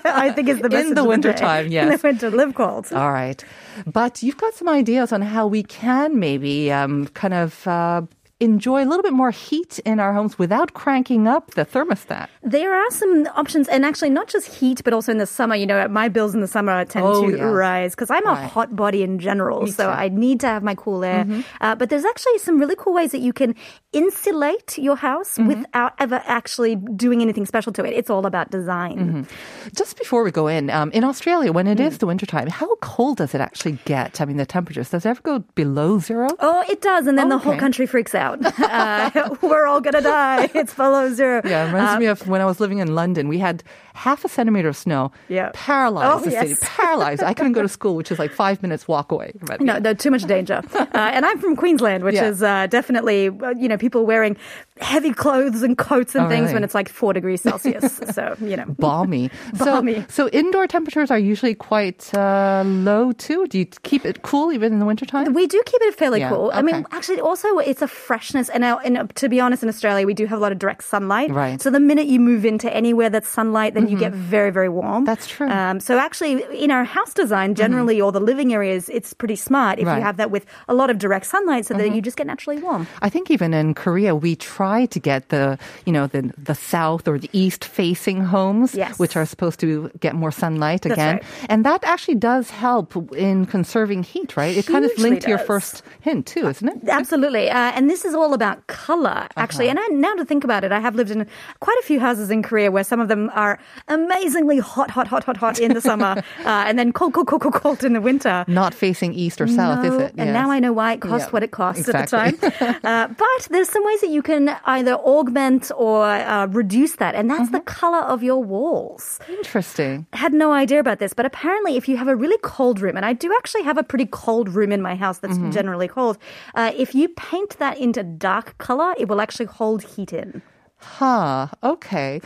I 0.04 0.32
think 0.32 0.48
is 0.48 0.60
the 0.60 0.68
message 0.68 0.88
In 0.88 0.94
the 0.94 1.04
wintertime. 1.04 1.40
time, 1.40 1.66
In 1.66 1.72
yes. 1.72 2.00
the 2.00 2.06
winter, 2.08 2.30
live 2.30 2.54
cold. 2.54 2.92
All 2.92 3.12
right. 3.12 3.42
But 3.86 4.22
you've 4.22 4.36
got 4.36 4.54
some 4.54 4.68
ideas 4.68 5.12
on 5.12 5.22
how 5.22 5.46
we 5.46 5.62
can 5.62 6.18
maybe 6.18 6.70
um, 6.72 7.06
kind 7.08 7.34
of 7.34 7.66
uh, 7.66 8.02
enjoy 8.40 8.82
a 8.84 8.88
little 8.88 9.02
bit 9.02 9.12
more 9.12 9.30
heat 9.30 9.78
in 9.84 10.00
our 10.00 10.12
homes 10.12 10.38
without 10.38 10.72
cranking 10.74 11.28
up 11.28 11.52
the 11.52 11.64
thermostat. 11.64 12.28
There 12.42 12.74
are 12.74 12.90
some 12.90 13.26
options, 13.36 13.68
and 13.68 13.84
actually 13.84 14.10
not 14.10 14.28
just 14.28 14.46
heat, 14.58 14.82
but 14.84 14.92
also 14.92 15.12
in 15.12 15.18
the 15.18 15.26
summer. 15.26 15.54
You 15.54 15.66
know, 15.66 15.86
my 15.88 16.08
bills 16.08 16.34
in 16.34 16.40
the 16.40 16.48
summer 16.48 16.84
tend 16.84 17.04
Oh, 17.06 17.30
to 17.30 17.36
yeah. 17.36 17.44
rise 17.44 17.94
because 17.94 18.10
I'm 18.10 18.26
a 18.26 18.34
hot 18.34 18.74
body 18.74 19.02
in 19.02 19.18
general, 19.18 19.62
Me 19.62 19.70
so 19.70 19.84
too. 19.84 19.90
I 19.90 20.08
need 20.08 20.40
to 20.40 20.46
have 20.46 20.62
my 20.62 20.74
cool 20.74 21.04
air. 21.04 21.26
Uh, 21.60 21.74
but 21.74 21.90
there's 21.90 22.04
actually 22.04 22.38
some 22.38 22.58
really 22.58 22.76
cool 22.76 22.94
ways 22.94 23.12
that 23.12 23.20
you 23.20 23.32
can 23.32 23.54
insulate 23.92 24.78
your 24.78 24.96
house 24.96 25.36
without 25.38 25.92
ever 25.98 26.22
actually 26.24 26.76
doing 26.76 27.20
anything 27.22 27.44
special 27.44 27.72
to 27.72 27.84
it. 27.84 27.92
It's 27.92 28.08
all 28.08 28.24
about 28.24 28.50
design. 28.50 29.26
Just 29.74 29.98
before 29.98 30.22
we 30.22 30.30
go 30.30 30.46
in, 30.46 30.70
um, 30.70 30.90
in 30.92 31.04
Australia, 31.04 31.52
when 31.52 31.66
it 31.66 31.80
is 31.80 31.98
the 31.98 32.06
wintertime, 32.06 32.46
how 32.48 32.74
cold 32.76 33.18
does 33.18 33.34
it 33.34 33.40
actually 33.40 33.78
get? 33.84 34.20
I 34.20 34.24
mean, 34.24 34.36
the 34.36 34.46
temperatures, 34.46 34.90
does 34.90 35.04
it 35.04 35.08
ever 35.08 35.20
go 35.22 35.40
below 35.56 35.98
zero? 35.98 36.28
Oh, 36.38 36.64
it 36.68 36.80
does, 36.80 37.06
and 37.06 37.18
then 37.18 37.28
the 37.28 37.38
whole 37.38 37.56
country 37.56 37.86
freaks 37.86 38.14
out. 38.14 38.29
Uh, 38.70 39.34
we're 39.42 39.66
all 39.66 39.80
gonna 39.80 40.00
die. 40.00 40.48
It's 40.54 40.74
below 40.74 41.12
zero. 41.12 41.40
Yeah, 41.44 41.64
it 41.64 41.66
reminds 41.66 41.96
Uh, 41.96 41.98
me 41.98 42.06
of 42.06 42.26
when 42.28 42.40
I 42.40 42.44
was 42.44 42.60
living 42.60 42.78
in 42.78 42.94
London. 42.94 43.26
We 43.28 43.38
had 43.38 43.62
half 43.94 44.24
a 44.24 44.28
centimeter 44.28 44.68
of 44.68 44.76
snow. 44.76 45.10
Yeah. 45.28 45.50
Paralyzed 45.54 46.08
Oh, 46.12 46.24
the 46.24 46.30
city. 46.30 46.54
Paralyzed. 46.62 47.22
I 47.22 47.34
couldn't 47.34 47.52
go 47.52 47.62
to 47.62 47.68
school, 47.68 47.96
which 47.96 48.10
is 48.12 48.18
like 48.18 48.32
five 48.32 48.62
minutes 48.62 48.86
walk 48.88 49.10
away. 49.12 49.32
No, 49.60 49.78
no, 49.78 49.92
too 49.94 50.10
much 50.10 50.24
danger. 50.24 50.62
Uh, 50.74 50.86
and 50.94 51.26
I'm 51.26 51.38
from 51.38 51.56
Queensland, 51.56 52.04
which 52.04 52.14
Yeah. 52.14 52.28
is 52.30 52.42
uh, 52.42 52.66
definitely, 52.68 53.28
uh, 53.28 53.50
you 53.50 53.68
know, 53.68 53.76
people 53.76 54.06
wearing 54.06 54.36
heavy 54.80 55.12
clothes 55.12 55.62
and 55.62 55.76
coats 55.78 56.14
and 56.14 56.26
Oh, 56.26 56.28
things 56.28 56.42
really? 56.44 56.54
when 56.54 56.64
it's 56.64 56.74
like 56.74 56.88
four 56.88 57.12
degrees 57.12 57.40
Celsius. 57.42 57.96
so, 58.14 58.34
you 58.40 58.56
know. 58.56 58.64
balmy. 58.78 59.30
Balmy. 59.58 60.00
So, 60.08 60.26
so 60.26 60.28
indoor 60.30 60.66
temperatures 60.66 61.10
are 61.10 61.18
usually 61.18 61.54
quite 61.54 62.12
uh, 62.14 62.62
low 62.66 63.12
too. 63.12 63.46
Do 63.46 63.58
you 63.58 63.66
keep 63.82 64.04
it 64.04 64.22
cool 64.22 64.52
even 64.52 64.72
in 64.72 64.78
the 64.78 64.86
wintertime? 64.86 65.32
We 65.34 65.46
do 65.46 65.62
keep 65.66 65.80
it 65.82 65.94
fairly 65.94 66.20
Yeah, 66.20 66.30
cool. 66.30 66.50
I 66.52 66.62
mean, 66.62 66.84
actually, 66.92 67.20
also 67.20 67.58
it's 67.58 67.82
a 67.82 67.88
freshness, 67.88 68.48
and, 68.48 68.64
and 68.64 68.98
uh, 68.98 69.06
to 69.16 69.28
be 69.28 69.40
honest, 69.40 69.62
in 69.62 69.68
Australia 69.68 70.06
we 70.06 70.14
do 70.14 70.26
have 70.26 70.38
a 70.38 70.42
lot 70.42 70.52
of 70.52 70.58
direct 70.58 70.84
sunlight. 70.84 71.30
Right. 71.30 71.50
Mm-hmm. 71.54 71.60
So 71.60 71.70
the 71.70 71.80
minute 71.80 72.06
you 72.06 72.20
move 72.20 72.44
into 72.44 72.72
anywhere 72.72 73.10
that's 73.10 73.28
sunlight, 73.28 73.74
then 73.74 73.88
you 73.88 73.98
get 73.98 74.12
very, 74.12 74.50
very 74.50 74.68
warm. 74.68 75.04
That's 75.04 75.26
true. 75.26 75.48
Mm-hmm. 75.48 75.58
Um, 75.76 75.80
so 75.80 75.98
actually, 75.98 76.42
in 76.64 76.70
our 76.70 76.84
house 76.84 77.12
design, 77.14 77.54
generally, 77.54 78.00
or 78.00 78.12
the 78.12 78.20
living 78.20 78.52
areas, 78.54 78.88
it's 78.88 79.12
pretty 79.14 79.36
smart 79.36 79.78
if 79.78 79.86
Right. 79.86 79.92
Mm-hmm. 79.94 79.98
you 80.00 80.04
have 80.04 80.16
that 80.18 80.30
with 80.30 80.46
a 80.68 80.74
lot 80.74 80.88
of 80.90 80.98
direct 80.98 81.26
sunlight, 81.26 81.66
so 81.66 81.74
that 81.74 81.94
you 81.94 82.00
just 82.00 82.16
get 82.16 82.26
naturally 82.26 82.58
warm. 82.62 82.86
I 83.02 83.08
think 83.10 83.30
even 83.30 83.52
in 83.54 83.74
Korea, 83.74 84.14
we 84.14 84.36
try 84.36 84.69
to 84.86 85.00
get 85.00 85.28
the, 85.28 85.58
you 85.86 85.92
know, 85.92 86.06
the, 86.06 86.22
the 86.38 86.54
south 86.54 87.08
or 87.08 87.18
the 87.18 87.30
east 87.32 87.64
facing 87.64 88.20
homes, 88.24 88.74
Yes. 88.74 88.98
which 88.98 89.16
are 89.16 89.26
supposed 89.26 89.58
to 89.60 89.90
get 90.00 90.14
more 90.14 90.30
sunlight 90.30 90.82
That's 90.82 90.94
again. 90.94 91.14
right. 91.16 91.24
And 91.48 91.64
that 91.66 91.82
actually 91.84 92.16
does 92.16 92.50
help 92.50 92.94
in 93.14 93.46
conserving 93.46 94.02
heat, 94.04 94.36
right? 94.36 94.56
It 94.56 94.66
kind 94.66 94.84
of 94.84 94.90
linked 94.98 95.22
to 95.24 95.28
your 95.28 95.38
first 95.38 95.82
hint 96.00 96.26
too, 96.26 96.46
isn't 96.48 96.68
it? 96.68 96.88
Absolutely. 96.88 97.50
Uh, 97.50 97.72
and 97.76 97.90
this 97.90 98.04
is 98.04 98.14
all 98.14 98.32
about 98.34 98.66
color, 98.68 99.26
actually. 99.36 99.68
Uh-huh. 99.68 99.78
And 99.88 100.04
I, 100.04 100.08
now 100.08 100.14
to 100.14 100.24
think 100.24 100.44
about 100.44 100.64
it, 100.64 100.72
I 100.72 100.80
have 100.80 100.94
lived 100.94 101.10
in 101.10 101.26
quite 101.60 101.76
a 101.80 101.84
few 101.84 101.98
houses 102.00 102.30
in 102.30 102.42
Korea 102.42 102.70
where 102.70 102.84
some 102.84 103.00
of 103.00 103.08
them 103.08 103.30
are 103.34 103.58
amazingly 103.88 104.58
hot, 104.58 104.90
hot, 104.90 105.08
hot, 105.08 105.24
hot, 105.24 105.36
hot 105.36 105.58
in 105.58 105.74
the 105.74 105.80
summer, 105.80 106.22
uh, 106.44 106.64
and 106.66 106.78
then 106.78 106.92
cold, 106.92 107.12
cold, 107.14 107.26
cold, 107.28 107.42
cold, 107.42 107.54
cold 107.54 107.84
in 107.84 107.92
the 107.92 108.00
winter. 108.00 108.44
Not 108.46 108.74
facing 108.74 109.12
east 109.14 109.40
or 109.40 109.46
south, 109.48 109.84
is 109.84 109.92
No, 109.92 109.98
it? 110.06 110.14
And 110.16 110.28
Yes. 110.30 110.34
now 110.34 110.50
I 110.50 110.58
know 110.60 110.72
why 110.72 110.92
it 110.94 111.00
costs 111.00 111.26
Yeah, 111.26 111.30
what 111.32 111.42
it 111.42 111.50
costs 111.50 111.88
exactly. 111.88 112.18
at 112.18 112.40
the 112.40 112.50
time. 112.50 112.76
uh, 112.84 113.06
but 113.08 113.48
there's 113.50 113.68
some 113.68 113.84
ways 113.84 114.00
that 114.02 114.10
you 114.10 114.22
can 114.22 114.48
either 114.64 114.94
augment 114.94 115.70
or 115.76 116.04
uh, 116.06 116.46
reduce 116.46 116.96
that, 116.96 117.14
and 117.14 117.28
that's 117.30 117.42
Mm-hmm. 117.50 117.52
the 117.54 117.60
color 117.60 117.98
of 117.98 118.22
your 118.22 118.42
walls. 118.42 119.18
Interesting. 119.28 120.06
Had 120.12 120.32
no 120.32 120.52
idea 120.52 120.80
about 120.80 120.98
this, 120.98 121.12
but 121.14 121.26
apparently, 121.26 121.76
if 121.76 121.88
you 121.88 121.96
have 121.96 122.08
a 122.08 122.16
really 122.16 122.38
cold 122.42 122.80
room, 122.80 122.96
and 122.96 123.04
I 123.06 123.12
do 123.12 123.32
actually 123.36 123.62
have 123.64 123.78
a 123.78 123.82
pretty 123.82 124.06
cold 124.06 124.48
room 124.48 124.72
in 124.72 124.82
my 124.82 124.94
house 124.94 125.18
that's 125.18 125.36
Mm-hmm. 125.38 125.50
generally 125.50 125.88
cold, 125.88 126.18
uh, 126.54 126.72
if 126.76 126.94
you 126.94 127.08
paint 127.08 127.58
that 127.58 127.78
into 127.78 128.02
dark 128.02 128.56
color, 128.58 128.94
it 128.98 129.08
will 129.08 129.20
actually 129.20 129.46
hold 129.46 129.82
heat 129.82 130.12
in. 130.12 130.42
Huh. 130.82 131.48
Okay. 131.62 132.20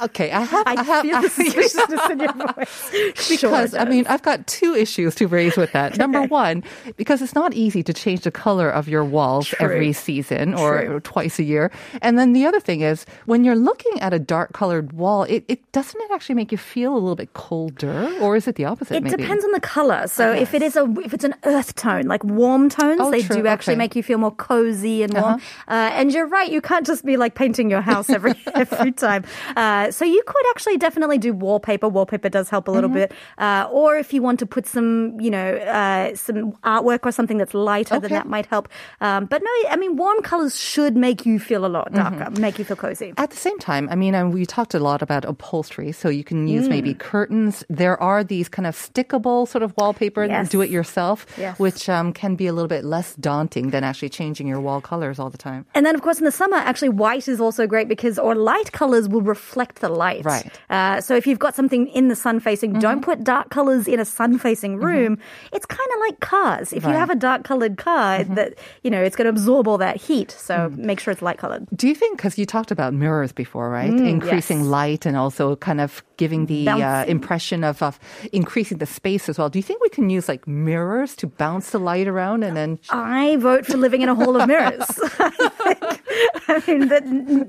Okay. 0.00 0.30
I 0.30 0.40
have. 0.40 0.66
I, 0.66 0.74
I 0.76 0.82
have. 0.82 1.02
feel 1.04 1.16
I- 1.18 1.22
the 1.22 1.28
suspiciousness 1.28 2.00
in 2.10 2.20
your 2.20 2.32
voice. 2.32 2.90
because 3.28 3.70
Sure 3.70 3.80
I 3.80 3.84
mean. 3.84 4.06
I've 4.08 4.22
got 4.22 4.46
two 4.46 4.74
issues 4.74 5.14
to 5.16 5.26
raise 5.26 5.56
with 5.56 5.72
that. 5.72 5.96
Number 6.02 6.22
one, 6.22 6.62
because 6.96 7.20
it's 7.22 7.34
not 7.34 7.52
easy 7.54 7.82
to 7.82 7.92
change 7.92 8.22
the 8.22 8.30
color 8.30 8.70
of 8.70 8.88
your 8.88 9.04
walls 9.04 9.48
True. 9.48 9.58
every 9.66 9.92
season 9.92 10.54
or 10.54 10.84
True. 10.84 11.00
twice 11.00 11.38
a 11.38 11.42
year. 11.42 11.70
And 12.02 12.18
then 12.18 12.32
the 12.32 12.46
other 12.46 12.60
thing 12.60 12.80
is, 12.80 13.04
when 13.26 13.44
you're 13.44 13.56
looking 13.56 14.00
at 14.00 14.12
a 14.14 14.18
dark 14.18 14.52
colored 14.52 14.92
wall, 14.92 15.24
it, 15.24 15.44
it 15.48 15.70
doesn't 15.72 16.00
it 16.00 16.10
actually 16.12 16.34
make 16.36 16.50
you 16.52 16.58
feel 16.58 16.92
a 16.94 16.98
little 17.00 17.16
bit 17.16 17.32
colder, 17.34 18.08
or 18.20 18.36
is 18.36 18.48
it 18.48 18.54
the 18.56 18.64
opposite? 18.64 18.96
It 18.96 19.02
maybe? 19.04 19.16
depends 19.16 19.44
on 19.44 19.52
the 19.52 19.60
color. 19.60 20.06
So 20.06 20.32
if 20.32 20.54
it 20.54 20.62
is 20.62 20.76
a 20.76 20.84
if 21.04 21.12
it's 21.12 21.24
an 21.24 21.34
earth 21.44 21.74
tone, 21.74 22.02
like 22.04 22.24
warm 22.24 22.68
tones, 22.70 23.00
Oh, 23.02 23.10
they 23.10 23.22
true. 23.22 23.36
do 23.42 23.46
actually 23.46 23.74
Okay. 23.74 23.78
make 23.78 23.96
you 23.96 24.02
feel 24.02 24.18
more 24.18 24.30
cozy 24.32 25.02
and 25.02 25.12
warm. 25.14 25.40
uh 25.68 25.90
and 25.98 26.12
you're 26.12 26.26
right, 26.26 26.50
you 26.50 26.60
can't 26.60 26.86
just 26.86 27.04
be 27.04 27.16
like 27.16 27.34
painting 27.34 27.68
your 27.70 27.80
house 27.80 27.97
every 28.08 28.34
every 28.54 28.92
time. 28.92 29.24
Uh, 29.56 29.90
so 29.90 30.04
you 30.04 30.22
could 30.26 30.44
actually 30.50 30.76
definitely 30.76 31.18
do 31.18 31.32
wallpaper. 31.32 31.88
Wallpaper 31.88 32.28
does 32.28 32.48
help 32.48 32.68
a 32.68 32.70
little 32.70 32.90
bit. 32.90 33.12
Uh, 33.38 33.68
or 33.70 33.96
if 33.96 34.12
you 34.12 34.22
want 34.22 34.38
to 34.40 34.46
put 34.46 34.66
some, 34.66 35.18
you 35.20 35.30
know, 35.30 35.54
uh, 35.56 36.14
some 36.14 36.52
artwork 36.64 37.00
or 37.04 37.12
something 37.12 37.38
that's 37.38 37.54
lighter, 37.54 37.98
then 38.00 38.10
that 38.12 38.26
might 38.28 38.46
help. 38.46 38.68
Um, 39.00 39.26
but 39.26 39.42
no, 39.42 39.50
I 39.70 39.76
mean, 39.76 39.96
warm 39.96 40.22
colors 40.22 40.58
should 40.58 40.96
make 40.96 41.24
you 41.26 41.38
feel 41.38 41.64
a 41.64 41.68
lot 41.76 41.92
darker, 41.92 42.30
make 42.40 42.58
you 42.58 42.64
feel 42.64 42.76
cozy. 42.76 43.12
At 43.16 43.30
the 43.30 43.36
same 43.36 43.58
time, 43.58 43.88
I 43.90 43.94
mean, 43.96 44.14
and 44.14 44.32
we 44.32 44.46
talked 44.46 44.74
a 44.74 44.78
lot 44.78 45.02
about 45.02 45.24
upholstery, 45.24 45.92
so 45.92 46.08
you 46.08 46.24
can 46.24 46.48
use 46.48 46.68
maybe 46.68 46.94
Mm. 46.94 46.98
curtains. 46.98 47.64
There 47.68 48.00
are 48.02 48.22
these 48.24 48.48
kind 48.48 48.66
of 48.66 48.74
stickable 48.76 49.46
sort 49.48 49.62
of 49.62 49.74
wallpaper, 49.76 50.24
Yes. 50.24 50.48
do 50.48 50.60
it 50.62 50.70
yourself, 50.70 51.26
Yes. 51.36 51.58
which 51.58 51.88
um, 51.88 52.12
can 52.12 52.34
be 52.36 52.46
a 52.46 52.52
little 52.52 52.68
bit 52.68 52.84
less 52.84 53.14
daunting 53.16 53.70
than 53.70 53.84
actually 53.84 54.08
changing 54.10 54.46
your 54.46 54.60
wall 54.60 54.80
colors 54.80 55.18
all 55.18 55.30
the 55.30 55.38
time. 55.38 55.64
And 55.74 55.84
then, 55.86 55.94
of 55.94 56.02
course, 56.02 56.18
in 56.18 56.24
the 56.24 56.32
summer, 56.32 56.56
actually, 56.56 56.90
white 56.90 57.28
is 57.28 57.40
also 57.40 57.66
great 57.66 57.87
because, 57.88 58.18
or 58.18 58.34
light 58.34 58.72
colors 58.72 59.08
will 59.08 59.22
reflect 59.22 59.80
the 59.80 59.88
light. 59.88 60.24
Right. 60.24 60.50
Uh, 60.70 61.00
so 61.00 61.14
if 61.16 61.26
you've 61.26 61.38
got 61.38 61.54
something 61.54 61.86
in 61.88 62.08
the 62.08 62.16
sun 62.16 62.40
facing, 62.40 62.74
don't 62.74 63.02
put 63.02 63.24
dark 63.24 63.50
colors 63.50 63.88
in 63.88 63.98
a 64.00 64.04
sun 64.04 64.38
facing 64.38 64.76
room. 64.76 65.18
It's 65.52 65.66
kind 65.66 65.90
of 65.94 66.00
like 66.00 66.20
cars. 66.20 66.72
If 66.72 66.84
you 66.84 66.90
have 66.90 67.10
a 67.10 67.14
dark 67.16 67.44
colored 67.44 67.76
car, 67.78 68.24
that 68.24 68.54
you 68.82 68.90
know 68.90 69.02
it's 69.02 69.16
going 69.16 69.24
to 69.24 69.30
absorb 69.30 69.66
all 69.66 69.78
that 69.78 69.96
heat. 69.96 70.30
So 70.30 70.70
make 70.76 71.00
sure 71.00 71.12
it's 71.12 71.22
light 71.22 71.38
colored. 71.38 71.66
Do 71.74 71.88
you 71.88 71.94
think, 71.94 72.18
because 72.18 72.38
you 72.38 72.46
talked 72.46 72.70
about 72.70 72.92
mirrors 72.94 73.32
before, 73.32 73.70
right? 73.70 73.88
Increasing 73.90 74.58
Mm, 74.58 74.62
yes. 74.62 74.68
light 74.70 75.06
and 75.06 75.16
also 75.16 75.56
kind 75.56 75.80
of 75.80 76.02
giving 76.16 76.46
the 76.46 76.68
uh, 76.68 77.04
impression 77.06 77.62
of, 77.64 77.82
of 77.82 77.98
increasing 78.32 78.78
the 78.78 78.86
space 78.86 79.28
as 79.28 79.38
well. 79.38 79.48
Do 79.48 79.58
you 79.58 79.62
think 79.62 79.80
we 79.82 79.88
can 79.88 80.10
use 80.10 80.28
like 80.28 80.46
mirrors 80.48 81.14
to 81.16 81.26
bounce 81.26 81.70
the 81.70 81.78
light 81.78 82.08
around 82.08 82.42
and 82.44 82.56
then? 82.56 82.78
I 82.90 83.36
vote 83.36 83.66
for 83.66 83.76
living 83.76 84.02
in 84.02 84.08
a 84.08 84.14
hall 84.14 84.40
of 84.40 84.46
mirrors. 84.48 84.84
I, 86.48 86.62
mean, 86.66 86.88
that, 86.88 87.02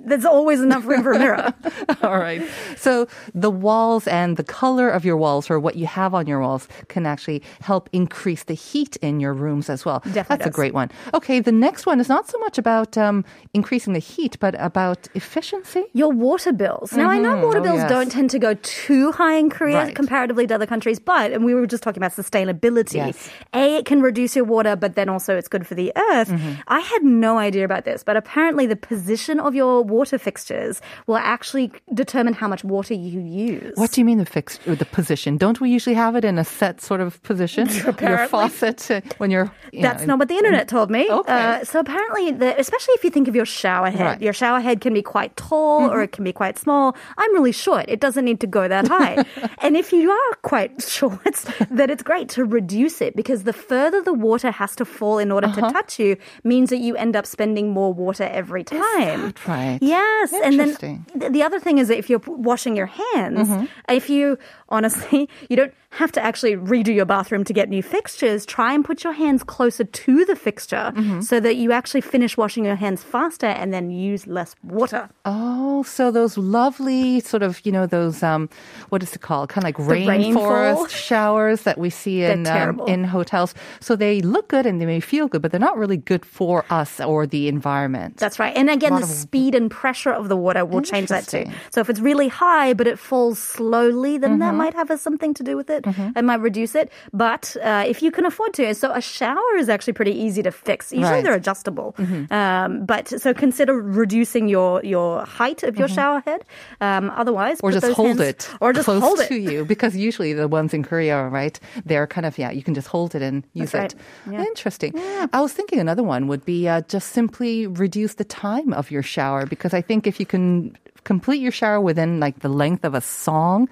there's 0.06 0.26
always 0.26 0.62
enough 0.62 0.86
room 0.86 1.04
for 1.04 1.14
a 1.14 1.20
mirror. 1.20 1.54
All 2.04 2.18
right. 2.20 2.42
So 2.78 3.08
the 3.34 3.50
walls 3.52 4.08
and 4.08 4.38
the 4.38 4.44
color 4.44 4.90
of 4.90 5.06
your 5.06 5.18
walls 5.18 5.50
or 5.50 5.60
what 5.60 5.76
you 5.76 5.86
have 5.86 6.14
on 6.14 6.28
your 6.28 6.40
walls 6.40 6.68
can 6.88 7.06
actually 7.06 7.42
help 7.62 7.90
increase 7.94 8.44
the 8.44 8.54
heat 8.54 8.96
in 8.98 9.20
your 9.20 9.34
rooms 9.34 9.70
as 9.70 9.86
well. 9.86 10.00
Definitely 10.00 10.38
That's 10.38 10.48
a 10.48 10.52
great 10.52 10.74
one. 10.74 10.90
Okay. 11.14 11.40
The 11.40 11.52
next 11.52 11.86
one 11.86 12.00
is 12.00 12.10
not 12.10 12.28
so 12.30 12.38
much 12.40 12.58
about 12.58 12.98
um, 12.98 13.24
increasing 13.54 13.94
the 13.94 14.00
heat, 14.00 14.38
but 14.40 14.56
about 14.60 15.08
efficiency. 15.16 15.86
Your 15.94 16.12
water 16.12 16.52
bills. 16.52 16.94
Now, 16.94 17.10
I 17.10 17.18
know 17.18 17.46
water 17.46 17.60
Oh, 17.60 17.64
bills 17.64 17.80
yes. 17.80 17.90
don't 17.90 18.12
tend 18.12 18.30
to 18.32 18.40
go 18.40 18.54
too 18.62 19.12
high 19.12 19.36
in 19.36 19.50
Korea 19.50 19.78
Right. 19.80 19.96
comparatively 19.96 20.48
to 20.48 20.56
other 20.56 20.66
countries, 20.66 21.00
but, 21.00 21.32
and 21.32 21.44
we 21.46 21.54
were 21.54 21.66
just 21.68 21.84
talking 21.84 22.02
about 22.02 22.14
sustainability. 22.14 22.96
Yes. 22.96 23.30
A, 23.54 23.78
it 23.78 23.86
can 23.86 24.02
reduce 24.02 24.36
your 24.36 24.46
water, 24.46 24.76
but 24.76 24.96
then 24.96 25.10
also 25.10 25.38
it's 25.38 25.48
good 25.48 25.66
for 25.68 25.76
the 25.76 25.92
earth. 25.96 26.30
Mm-hmm. 26.30 26.62
I 26.68 26.80
had 26.80 27.04
no 27.04 27.38
idea 27.38 27.66
about 27.66 27.86
this, 27.86 28.04
but 28.04 28.16
apparently 28.18 28.59
the 28.66 28.76
position 28.76 29.40
of 29.40 29.54
your 29.56 29.84
water 29.84 30.18
fixtures 30.18 30.82
will 31.08 31.18
actually 31.18 31.72
determine 31.94 32.34
how 32.34 32.48
much 32.48 32.64
water 32.64 32.94
you 32.94 33.20
use. 33.22 33.74
What 33.76 33.92
do 33.92 34.02
you 34.02 34.06
mean 34.06 34.18
the 34.18 34.26
fixed 34.26 34.68
or 34.68 34.76
the 34.76 34.86
position? 34.86 35.38
Don't 35.38 35.60
we 35.62 35.70
usually 35.70 35.96
have 35.96 36.16
it 36.16 36.26
in 36.26 36.38
a 36.38 36.44
set 36.44 36.82
sort 36.82 37.02
of 37.02 37.22
position? 37.24 37.68
your 38.02 38.28
faucet 38.28 38.90
uh, 38.92 39.02
when 39.18 39.32
you're. 39.32 39.52
you 39.72 39.82
That's 39.82 40.02
know, 40.02 40.08
not 40.14 40.20
what 40.20 40.28
the 40.28 40.36
internet 40.36 40.68
told 40.68 40.90
me. 40.90 41.10
Okay. 41.10 41.32
Uh, 41.34 41.64
so 41.64 41.80
apparently, 41.80 42.32
the, 42.32 42.60
especially 42.60 42.94
if 42.96 43.04
you 43.04 43.10
think 43.10 43.28
of 43.28 43.36
your 43.36 43.46
shower 43.46 43.90
head, 43.90 44.00
Right. 44.00 44.16
Mm-hmm. 44.16 44.24
your 44.24 44.34
shower 44.34 44.60
head 44.60 44.82
can 44.82 44.94
be 44.94 45.02
quite 45.02 45.36
tall 45.38 45.90
or 45.92 46.02
it 46.02 46.12
can 46.12 46.24
be 46.24 46.34
quite 46.34 46.58
small. 46.58 46.96
I'm 47.18 47.34
really 47.34 47.52
short. 47.52 47.86
It 47.88 48.00
doesn't 48.00 48.26
need 48.26 48.40
to 48.42 48.48
go 48.48 48.68
that 48.68 48.88
high. 48.88 49.24
and 49.62 49.76
if 49.78 49.92
you 49.94 50.10
are 50.12 50.34
quite 50.42 50.82
short, 50.98 51.46
then 51.70 51.90
it's 51.90 52.04
great 52.04 52.30
to 52.30 52.46
reduce 52.46 53.02
it 53.02 53.16
because 53.16 53.44
the 53.44 53.54
further 53.54 54.02
the 54.02 54.14
water 54.14 54.52
has 54.52 54.76
to 54.78 54.86
fall 54.86 55.20
in 55.20 55.32
order 55.32 55.48
Uh-huh. 55.48 55.68
to 55.68 55.74
touch 55.74 56.00
you 56.00 56.18
means 56.44 56.70
that 56.70 56.78
you 56.78 56.96
end 56.96 57.16
up 57.16 57.26
spending 57.26 57.70
more 57.72 57.94
water 57.94 58.24
every 58.24 58.49
time. 58.66 59.22
that 59.28 59.48
right? 59.48 59.80
Yes, 59.82 60.32
and 60.34 60.60
then 60.60 61.06
the 61.32 61.44
other 61.44 61.60
thing 61.60 61.78
is 61.78 61.88
that 61.90 61.98
if 61.98 62.10
you're 62.10 62.22
washing 62.26 62.76
your 62.76 62.88
hands, 62.88 63.48
Mm-hmm. 63.50 63.66
if 63.90 64.10
you 64.10 64.38
honestly, 64.70 65.28
you 65.50 65.56
don't 65.56 65.74
have 65.92 66.12
to 66.12 66.22
actually 66.24 66.56
redo 66.56 66.94
your 66.94 67.06
bathroom 67.06 67.44
to 67.44 67.52
get 67.54 67.68
new 67.68 67.82
fixtures. 67.82 68.46
Try 68.46 68.74
and 68.74 68.86
put 68.86 69.04
your 69.04 69.14
hands 69.14 69.44
closer 69.44 69.84
to 69.84 70.26
the 70.26 70.36
fixture 70.36 70.92
Mm-hmm. 70.96 71.22
so 71.22 71.40
that 71.40 71.56
you 71.56 71.72
actually 71.72 72.02
finish 72.02 72.38
washing 72.38 72.64
your 72.64 72.76
hands 72.76 73.02
faster 73.04 73.48
and 73.48 73.74
then 73.74 73.90
use 73.90 74.28
less 74.28 74.56
water. 74.64 75.10
Oh, 75.26 75.82
so 75.84 76.12
those 76.12 76.38
lovely 76.38 77.20
sort 77.22 77.42
of, 77.42 77.66
you 77.66 77.72
know, 77.72 77.88
those 77.88 78.22
um, 78.22 78.50
what 78.90 79.02
is 79.02 79.14
it 79.16 79.22
called? 79.22 79.50
Kind 79.50 79.64
of 79.66 79.70
like 79.70 79.78
rainforest 79.78 80.90
showers 80.90 81.64
that 81.64 81.78
we 81.78 81.90
see 81.90 82.24
in 82.24 82.46
um, 82.48 82.82
in 82.88 83.04
hotels. 83.04 83.54
So 83.80 83.96
they 83.96 84.22
look 84.22 84.48
good 84.50 84.66
and 84.66 84.80
they 84.80 84.86
may 84.86 85.00
feel 85.00 85.28
good, 85.28 85.42
but 85.42 85.52
they're 85.52 85.60
not 85.60 85.78
really 85.78 85.98
good 85.98 86.26
for 86.26 86.66
us 86.70 87.00
or 87.00 87.26
the 87.26 87.48
environment. 87.48 88.18
That's 88.18 88.40
right. 88.40 88.56
And 88.56 88.70
again, 88.70 88.94
the 88.94 89.08
speed 89.08 89.56
and 89.56 89.72
pressure 89.72 90.12
of 90.12 90.30
the 90.30 90.38
water 90.38 90.66
will 90.66 90.82
change 90.82 91.10
that 91.10 91.28
too. 91.28 91.46
So 91.72 91.82
if 91.82 91.90
it's 91.90 92.00
really 92.00 92.28
high, 92.28 92.74
but 92.74 92.86
it 92.88 93.00
falls 93.00 93.40
slowly, 93.40 94.18
then 94.18 94.30
Mm-hmm. 94.32 94.40
that 94.42 94.54
might 94.62 94.76
have 94.82 94.90
a, 94.92 94.98
something 94.98 95.34
to 95.40 95.44
do 95.50 95.56
with 95.60 95.70
it. 95.70 95.82
It 96.20 96.24
might 96.30 96.42
reduce 96.50 96.76
it. 96.76 96.92
But 97.14 97.56
uh, 97.64 97.84
if 97.88 98.02
you 98.04 98.12
can 98.12 98.26
afford 98.32 98.54
to, 98.60 98.74
so 98.76 98.92
a 98.92 99.02
shower 99.02 99.52
is 99.58 99.68
actually 99.70 99.94
pretty 99.94 100.16
easy 100.26 100.42
to 100.44 100.52
fix. 100.52 100.92
Usually 100.92 101.00
Right. 101.10 101.18
Mm-hmm. 101.18 101.24
they're 101.26 101.40
adjustable. 101.44 101.96
Um, 102.40 102.86
but 102.86 103.08
so 103.24 103.34
consider 103.34 103.74
reducing 104.04 104.48
your, 104.48 104.84
your 104.84 105.26
height 105.26 105.64
of 105.64 105.78
your 105.80 105.88
shower 105.88 106.22
head. 106.26 106.42
Um, 106.82 107.10
otherwise, 107.24 107.58
Mm-hmm. 107.58 107.66
or 107.68 107.72
just 107.72 107.92
hold 107.96 108.20
it 108.22 108.50
Or 108.62 108.74
just 108.74 108.86
close 108.86 109.02
hold 109.02 109.20
it. 109.20 109.28
to 109.30 109.38
you 109.40 109.66
because 109.66 109.96
usually 109.96 110.34
the 110.34 110.48
ones 110.48 110.74
in 110.74 110.84
Korea, 110.84 111.28
right? 111.28 111.60
They're 111.86 112.08
kind 112.08 112.26
of 112.28 112.38
yeah, 112.38 112.52
you 112.52 112.64
can 112.64 112.76
just 112.76 112.88
hold 112.88 113.16
it 113.16 113.22
and 113.22 113.44
use 113.54 113.72
That's 113.72 113.94
it. 113.94 114.00
Yeah. 114.32 114.44
Interesting. 114.44 114.94
I 115.34 115.40
was 115.42 115.54
thinking 115.54 115.80
another 115.80 116.04
one 116.04 116.28
would 116.28 116.44
be 116.46 116.68
uh, 116.68 116.82
just 116.88 117.12
simply 117.14 117.68
reduce 117.68 118.16
the 118.16 118.24
time 118.26 118.74
of 118.74 118.92
your 118.92 119.04
shower 119.04 119.46
because 119.46 119.74
I 119.74 119.82
think 119.82 120.06
if 120.08 120.20
you 120.20 120.26
can 120.26 120.78
complete 121.04 121.40
your 121.42 121.52
shower 121.52 121.80
within 121.80 122.20
like 122.20 122.40
the 122.40 122.50
length 122.50 122.84
of 122.86 122.94
a 122.94 123.02
song. 123.02 123.70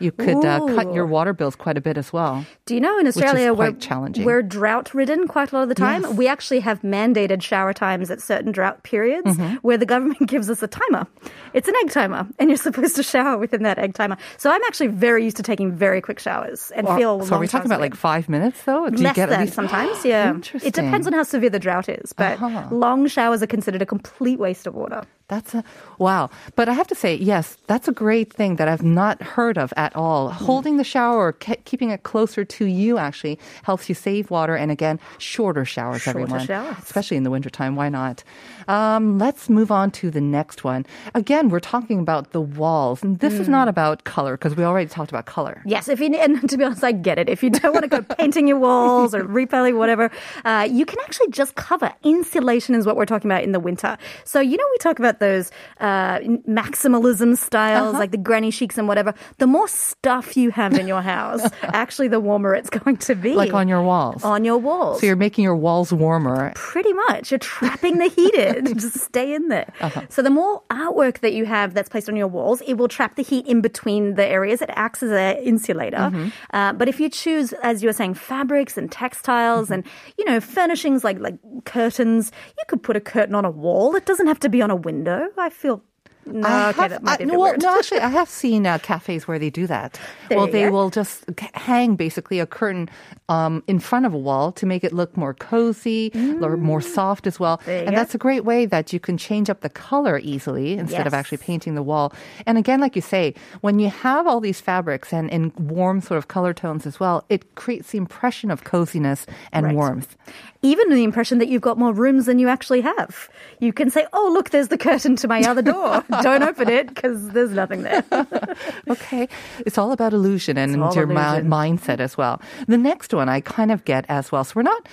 You 0.00 0.10
could 0.12 0.44
uh, 0.44 0.60
cut 0.74 0.92
your 0.94 1.06
water 1.06 1.32
bills 1.32 1.54
quite 1.54 1.76
a 1.76 1.80
bit 1.80 1.96
as 1.98 2.12
well. 2.12 2.44
Do 2.66 2.74
you 2.74 2.80
know 2.80 2.98
in 2.98 3.06
Australia 3.06 3.54
quite 3.54 3.74
we're, 3.74 3.78
challenging. 3.80 4.24
we're 4.24 4.42
drought 4.42 4.92
ridden 4.94 5.28
quite 5.28 5.52
a 5.52 5.56
lot 5.56 5.62
of 5.62 5.68
the 5.68 5.74
time? 5.74 6.02
Yes. 6.02 6.14
We 6.14 6.26
actually 6.26 6.60
have 6.60 6.80
mandated 6.82 7.42
shower 7.42 7.72
times 7.72 8.10
at 8.10 8.20
certain 8.20 8.50
drought 8.52 8.82
periods 8.82 9.26
Mm-hmm. 9.30 9.56
where 9.56 9.76
the 9.76 9.86
government 9.86 10.26
gives 10.26 10.48
us 10.50 10.62
a 10.62 10.66
timer. 10.68 11.06
It's 11.52 11.68
an 11.68 11.74
egg 11.84 11.90
timer, 11.90 12.26
and 12.38 12.48
you're 12.50 12.56
supposed 12.56 12.96
to 12.96 13.02
shower 13.02 13.36
within 13.38 13.62
that 13.64 13.78
egg 13.78 13.94
timer. 13.94 14.16
So 14.38 14.50
I'm 14.50 14.62
actually 14.64 14.88
very 14.88 15.22
used 15.24 15.36
to 15.36 15.42
taking 15.42 15.70
very 15.72 16.00
quick 16.00 16.18
showers 16.18 16.72
and 16.74 16.86
Or- 16.88 16.96
feel. 16.96 17.26
so 17.26 17.36
are 17.36 17.38
we 17.38 17.46
talking 17.46 17.66
about 17.66 17.80
like 17.80 17.94
five 17.94 18.28
minutes 18.28 18.62
though? 18.64 18.88
Do 18.88 18.96
you 18.96 19.04
Less 19.04 19.16
than 19.16 19.40
least- 19.40 19.54
sometimes, 19.54 20.04
yeah. 20.04 20.34
It 20.64 20.74
depends 20.74 21.06
on 21.06 21.12
how 21.12 21.22
severe 21.22 21.50
the 21.50 21.58
drought 21.58 21.88
is, 21.88 22.12
but 22.14 22.40
Uh-huh. 22.40 22.68
long 22.74 23.06
showers 23.06 23.42
are 23.42 23.46
considered 23.46 23.82
a 23.82 23.86
complete 23.86 24.38
waste 24.38 24.66
of 24.66 24.74
water. 24.74 25.02
That's 25.30 25.54
a 25.54 25.62
wow. 25.98 26.28
But 26.56 26.68
I 26.68 26.72
have 26.74 26.88
to 26.88 26.94
say, 26.94 27.14
yes, 27.14 27.56
that's 27.68 27.86
a 27.86 27.92
great 27.92 28.32
thing 28.32 28.56
that 28.56 28.66
I've 28.66 28.82
not 28.82 29.22
heard 29.22 29.56
of 29.56 29.72
at 29.76 29.94
all. 29.94 30.30
Hmm. 30.30 30.44
Holding 30.44 30.76
the 30.76 30.84
shower 30.84 31.16
or 31.28 31.32
ke- 31.32 31.62
keeping 31.64 31.90
it 31.90 32.02
closer 32.02 32.44
to 32.44 32.64
you 32.66 32.98
actually 32.98 33.38
helps 33.62 33.88
you 33.88 33.94
save 33.94 34.30
water. 34.30 34.56
And 34.56 34.70
again, 34.70 34.98
shorter 35.18 35.64
showers, 35.64 36.02
Shorter 36.02 36.20
everyone. 36.20 36.46
showers. 36.46 36.76
Especially 36.82 37.16
in 37.16 37.22
the 37.22 37.30
wintertime. 37.30 37.76
Why 37.76 37.88
not? 37.88 38.24
Um, 38.66 39.18
let's 39.18 39.48
move 39.48 39.70
on 39.70 39.90
to 40.02 40.10
the 40.10 40.20
next 40.20 40.64
one. 40.64 40.84
Again, 41.14 41.48
we're 41.48 41.60
talking 41.60 42.00
about 42.00 42.32
the 42.32 42.40
walls. 42.40 43.02
And 43.02 43.18
this 43.20 43.34
is 43.34 43.46
Hmm. 43.46 43.52
not 43.52 43.68
about 43.68 44.02
color 44.04 44.36
because 44.36 44.56
we 44.56 44.64
already 44.64 44.88
talked 44.90 45.10
about 45.12 45.26
color. 45.26 45.62
Yes, 45.64 45.88
if 45.88 46.00
you 46.00 46.08
and 46.14 46.48
to 46.50 46.56
be 46.58 46.64
honest, 46.64 46.82
I 46.82 46.92
get 46.92 47.18
it. 47.18 47.28
If 47.28 47.42
you 47.44 47.50
don't 47.50 47.72
want 47.72 47.84
to 47.84 47.88
go 47.88 48.02
painting 48.18 48.48
your 48.48 48.58
walls 48.58 49.14
or 49.14 49.22
repelling 49.22 49.78
whatever, 49.78 50.10
uh, 50.44 50.66
you 50.68 50.84
can 50.84 50.98
actually 51.06 51.30
just 51.30 51.54
cover 51.54 51.92
insulation 52.02 52.74
is 52.74 52.84
what 52.84 52.96
we're 52.96 53.06
talking 53.06 53.30
about 53.30 53.44
in 53.44 53.52
the 53.52 53.60
winter. 53.60 53.96
So 54.24 54.40
you 54.40 54.56
know 54.56 54.66
we 54.72 54.78
talk 54.78 54.98
about 54.98 55.19
those 55.20 55.50
uh, 55.78 56.18
maximalism 56.48 57.36
styles 57.36 57.90
Uh-huh. 57.90 57.98
like 57.98 58.10
the 58.10 58.18
granny 58.18 58.50
chics 58.50 58.76
and 58.76 58.88
whatever. 58.88 59.14
The 59.38 59.46
more 59.46 59.68
stuff 59.68 60.36
you 60.36 60.50
have 60.50 60.74
in 60.74 60.86
your 60.88 61.02
house, 61.02 61.42
actually, 61.62 62.08
the 62.08 62.20
warmer 62.20 62.54
it's 62.54 62.70
going 62.70 62.96
to 62.98 63.14
be. 63.14 63.34
Like 63.34 63.54
on 63.54 63.68
your 63.68 63.82
walls. 63.82 64.24
on 64.24 64.44
your 64.44 64.58
walls. 64.58 65.00
So 65.00 65.06
you're 65.06 65.16
making 65.16 65.44
your 65.44 65.56
walls 65.56 65.92
warmer. 65.92 66.52
Pretty 66.56 66.92
much. 66.92 67.30
You're 67.30 67.38
trapping 67.38 67.98
the 67.98 68.08
heat 68.08 68.34
in. 68.34 68.78
Just 68.78 68.98
stay 69.00 69.32
in 69.34 69.48
there. 69.48 69.72
Uh-huh. 69.80 70.02
So 70.08 70.22
the 70.22 70.30
more 70.30 70.62
artwork 70.70 71.20
that 71.20 71.32
you 71.32 71.44
have 71.46 71.74
that's 71.74 71.88
placed 71.88 72.08
on 72.08 72.16
your 72.16 72.26
walls, 72.28 72.60
it 72.66 72.74
will 72.74 72.88
trap 72.88 73.16
the 73.16 73.22
heat 73.22 73.46
in 73.46 73.60
between 73.60 74.14
the 74.14 74.26
areas. 74.26 74.60
It 74.62 74.70
acts 74.74 75.02
as 75.02 75.10
an 75.12 75.36
insulator. 75.44 75.96
Mm-hmm. 76.10 76.28
Uh, 76.52 76.72
but 76.72 76.88
if 76.88 76.98
you 77.00 77.08
choose, 77.08 77.52
as 77.62 77.82
you 77.82 77.88
were 77.88 77.92
saying, 77.92 78.14
fabrics 78.14 78.76
and 78.76 78.90
textiles 78.90 79.50
Mm-hmm. 79.70 79.72
and, 79.74 79.84
you 80.18 80.24
know, 80.24 80.40
furnishings 80.40 81.04
like, 81.04 81.18
like 81.18 81.36
curtains, 81.64 82.32
you 82.58 82.64
could 82.68 82.82
put 82.82 82.96
a 82.96 83.00
curtain 83.00 83.34
on 83.34 83.44
a 83.44 83.50
wall. 83.50 83.94
It 83.94 84.06
doesn't 84.06 84.26
have 84.26 84.40
to 84.40 84.48
be 84.48 84.62
on 84.62 84.70
a 84.70 84.76
window. 84.76 85.09
I 85.38 85.50
feel 85.50 85.82
No, 86.26 86.46
I 86.46 86.68
okay, 86.70 86.82
have- 86.82 86.90
that 86.90 87.02
might 87.02 87.18
be 87.18 87.24
I- 87.24 87.26
a 87.26 87.28
bit 87.30 87.38
well, 87.38 87.50
weird. 87.50 87.62
no, 87.62 87.78
actually, 87.78 88.00
I 88.00 88.08
have 88.10 88.28
seen 88.28 88.66
uh, 88.66 88.78
cafes 88.78 89.26
where 89.26 89.38
they 89.38 89.50
do 89.50 89.66
that. 89.66 89.98
There 90.28 90.36
well, 90.38 90.46
they 90.46 90.64
go. 90.66 90.70
will 90.70 90.90
just 90.90 91.24
hang 91.54 91.96
basically 91.96 92.38
a 92.40 92.46
curtain 92.46 92.88
um, 93.28 93.62
in 93.66 93.78
front 93.80 94.04
of 94.06 94.12
a 94.14 94.18
wall 94.18 94.52
to 94.52 94.66
make 94.66 94.84
it 94.84 94.92
look 94.92 95.16
more 95.16 95.32
cozy 95.34 96.12
or 96.42 96.56
more 96.56 96.80
soft 96.82 97.26
as 97.26 97.40
well. 97.40 97.56
Mm. 97.58 97.64
There 97.64 97.78
and 97.86 97.90
go. 97.90 97.96
that's 97.96 98.14
a 98.14 98.18
great 98.18 98.44
way 98.44 98.66
that 98.66 98.92
you 98.92 99.00
can 99.00 99.16
change 99.16 99.48
up 99.50 99.60
the 99.62 99.68
color 99.70 100.18
easily 100.22 100.74
instead 100.74 101.06
of 101.06 101.14
actually 101.14 101.38
painting 101.38 101.74
the 101.74 101.82
wall. 101.82 102.12
And 102.46 102.58
again, 102.58 102.80
like 102.80 102.94
you 102.96 103.02
say, 103.02 103.34
when 103.62 103.78
you 103.78 103.88
have 103.88 104.26
all 104.26 104.40
these 104.40 104.60
fabrics 104.60 105.12
and 105.12 105.30
in 105.30 105.52
warm 105.58 106.00
sort 106.00 106.18
of 106.18 106.28
color 106.28 106.52
tones 106.52 106.86
as 106.86 107.00
well, 107.00 107.24
it 107.28 107.54
creates 107.54 107.90
the 107.92 107.98
impression 107.98 108.50
of 108.50 108.62
coziness 108.64 109.26
and 109.52 109.66
Right. 109.66 109.74
warmth. 109.74 110.16
Even 110.62 110.90
the 110.90 111.04
impression 111.04 111.38
that 111.38 111.48
you've 111.48 111.62
got 111.62 111.78
more 111.78 111.92
rooms 111.92 112.26
than 112.26 112.38
you 112.38 112.48
actually 112.48 112.82
have. 112.82 113.30
You 113.60 113.72
can 113.72 113.88
say, 113.90 114.06
"Oh, 114.12 114.30
look, 114.32 114.50
there's 114.50 114.68
the 114.68 114.76
curtain 114.76 115.16
to 115.16 115.28
my 115.28 115.40
other 115.42 115.62
door. 115.62 116.04
Don't 116.22 116.42
open 116.42 116.68
it 116.68 116.88
because 116.88 117.30
there's 117.30 117.52
nothing 117.52 117.82
there." 117.82 118.04
Okay. 118.88 119.28
It's 119.64 119.78
all 119.78 119.92
about 119.92 120.12
illusion 120.12 120.58
and 120.58 120.72
your 120.94 121.06
mi- 121.06 121.14
mindset 121.14 122.00
as 122.00 122.16
well. 122.16 122.40
The 122.66 122.76
next 122.76 123.14
one 123.14 123.28
I 123.28 123.40
kind 123.40 123.70
of 123.72 123.84
get 123.84 124.04
as 124.08 124.30
well. 124.32 124.44
So 124.44 124.52
we're 124.56 124.62
not. 124.62 124.86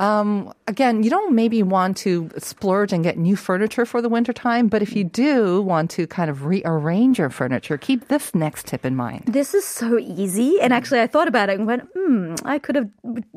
Um, 0.00 0.52
again, 0.66 1.02
you 1.02 1.10
don't 1.10 1.34
maybe 1.34 1.62
want 1.62 1.96
to 1.98 2.30
splurge 2.38 2.92
and 2.92 3.04
get 3.04 3.16
new 3.16 3.36
furniture 3.36 3.86
for 3.86 4.02
the 4.02 4.08
winter 4.08 4.32
time, 4.32 4.68
but 4.68 4.82
if 4.82 4.96
you 4.96 5.04
do 5.04 5.62
want 5.62 5.90
to 5.92 6.06
kind 6.06 6.30
of 6.30 6.46
rearrange 6.46 7.18
your 7.18 7.30
furniture, 7.30 7.78
keep 7.78 8.08
this 8.08 8.34
next 8.34 8.66
tip 8.66 8.84
in 8.84 8.96
mind. 8.96 9.24
This 9.26 9.54
is 9.54 9.64
so 9.64 9.98
easy, 9.98 10.60
and 10.60 10.72
actually, 10.72 11.00
I 11.00 11.06
thought 11.06 11.28
about 11.28 11.48
it 11.48 11.58
and 11.58 11.66
went, 11.66 11.88
"Hmm, 11.94 12.34
I 12.44 12.58
could 12.58 12.74
have, 12.74 12.88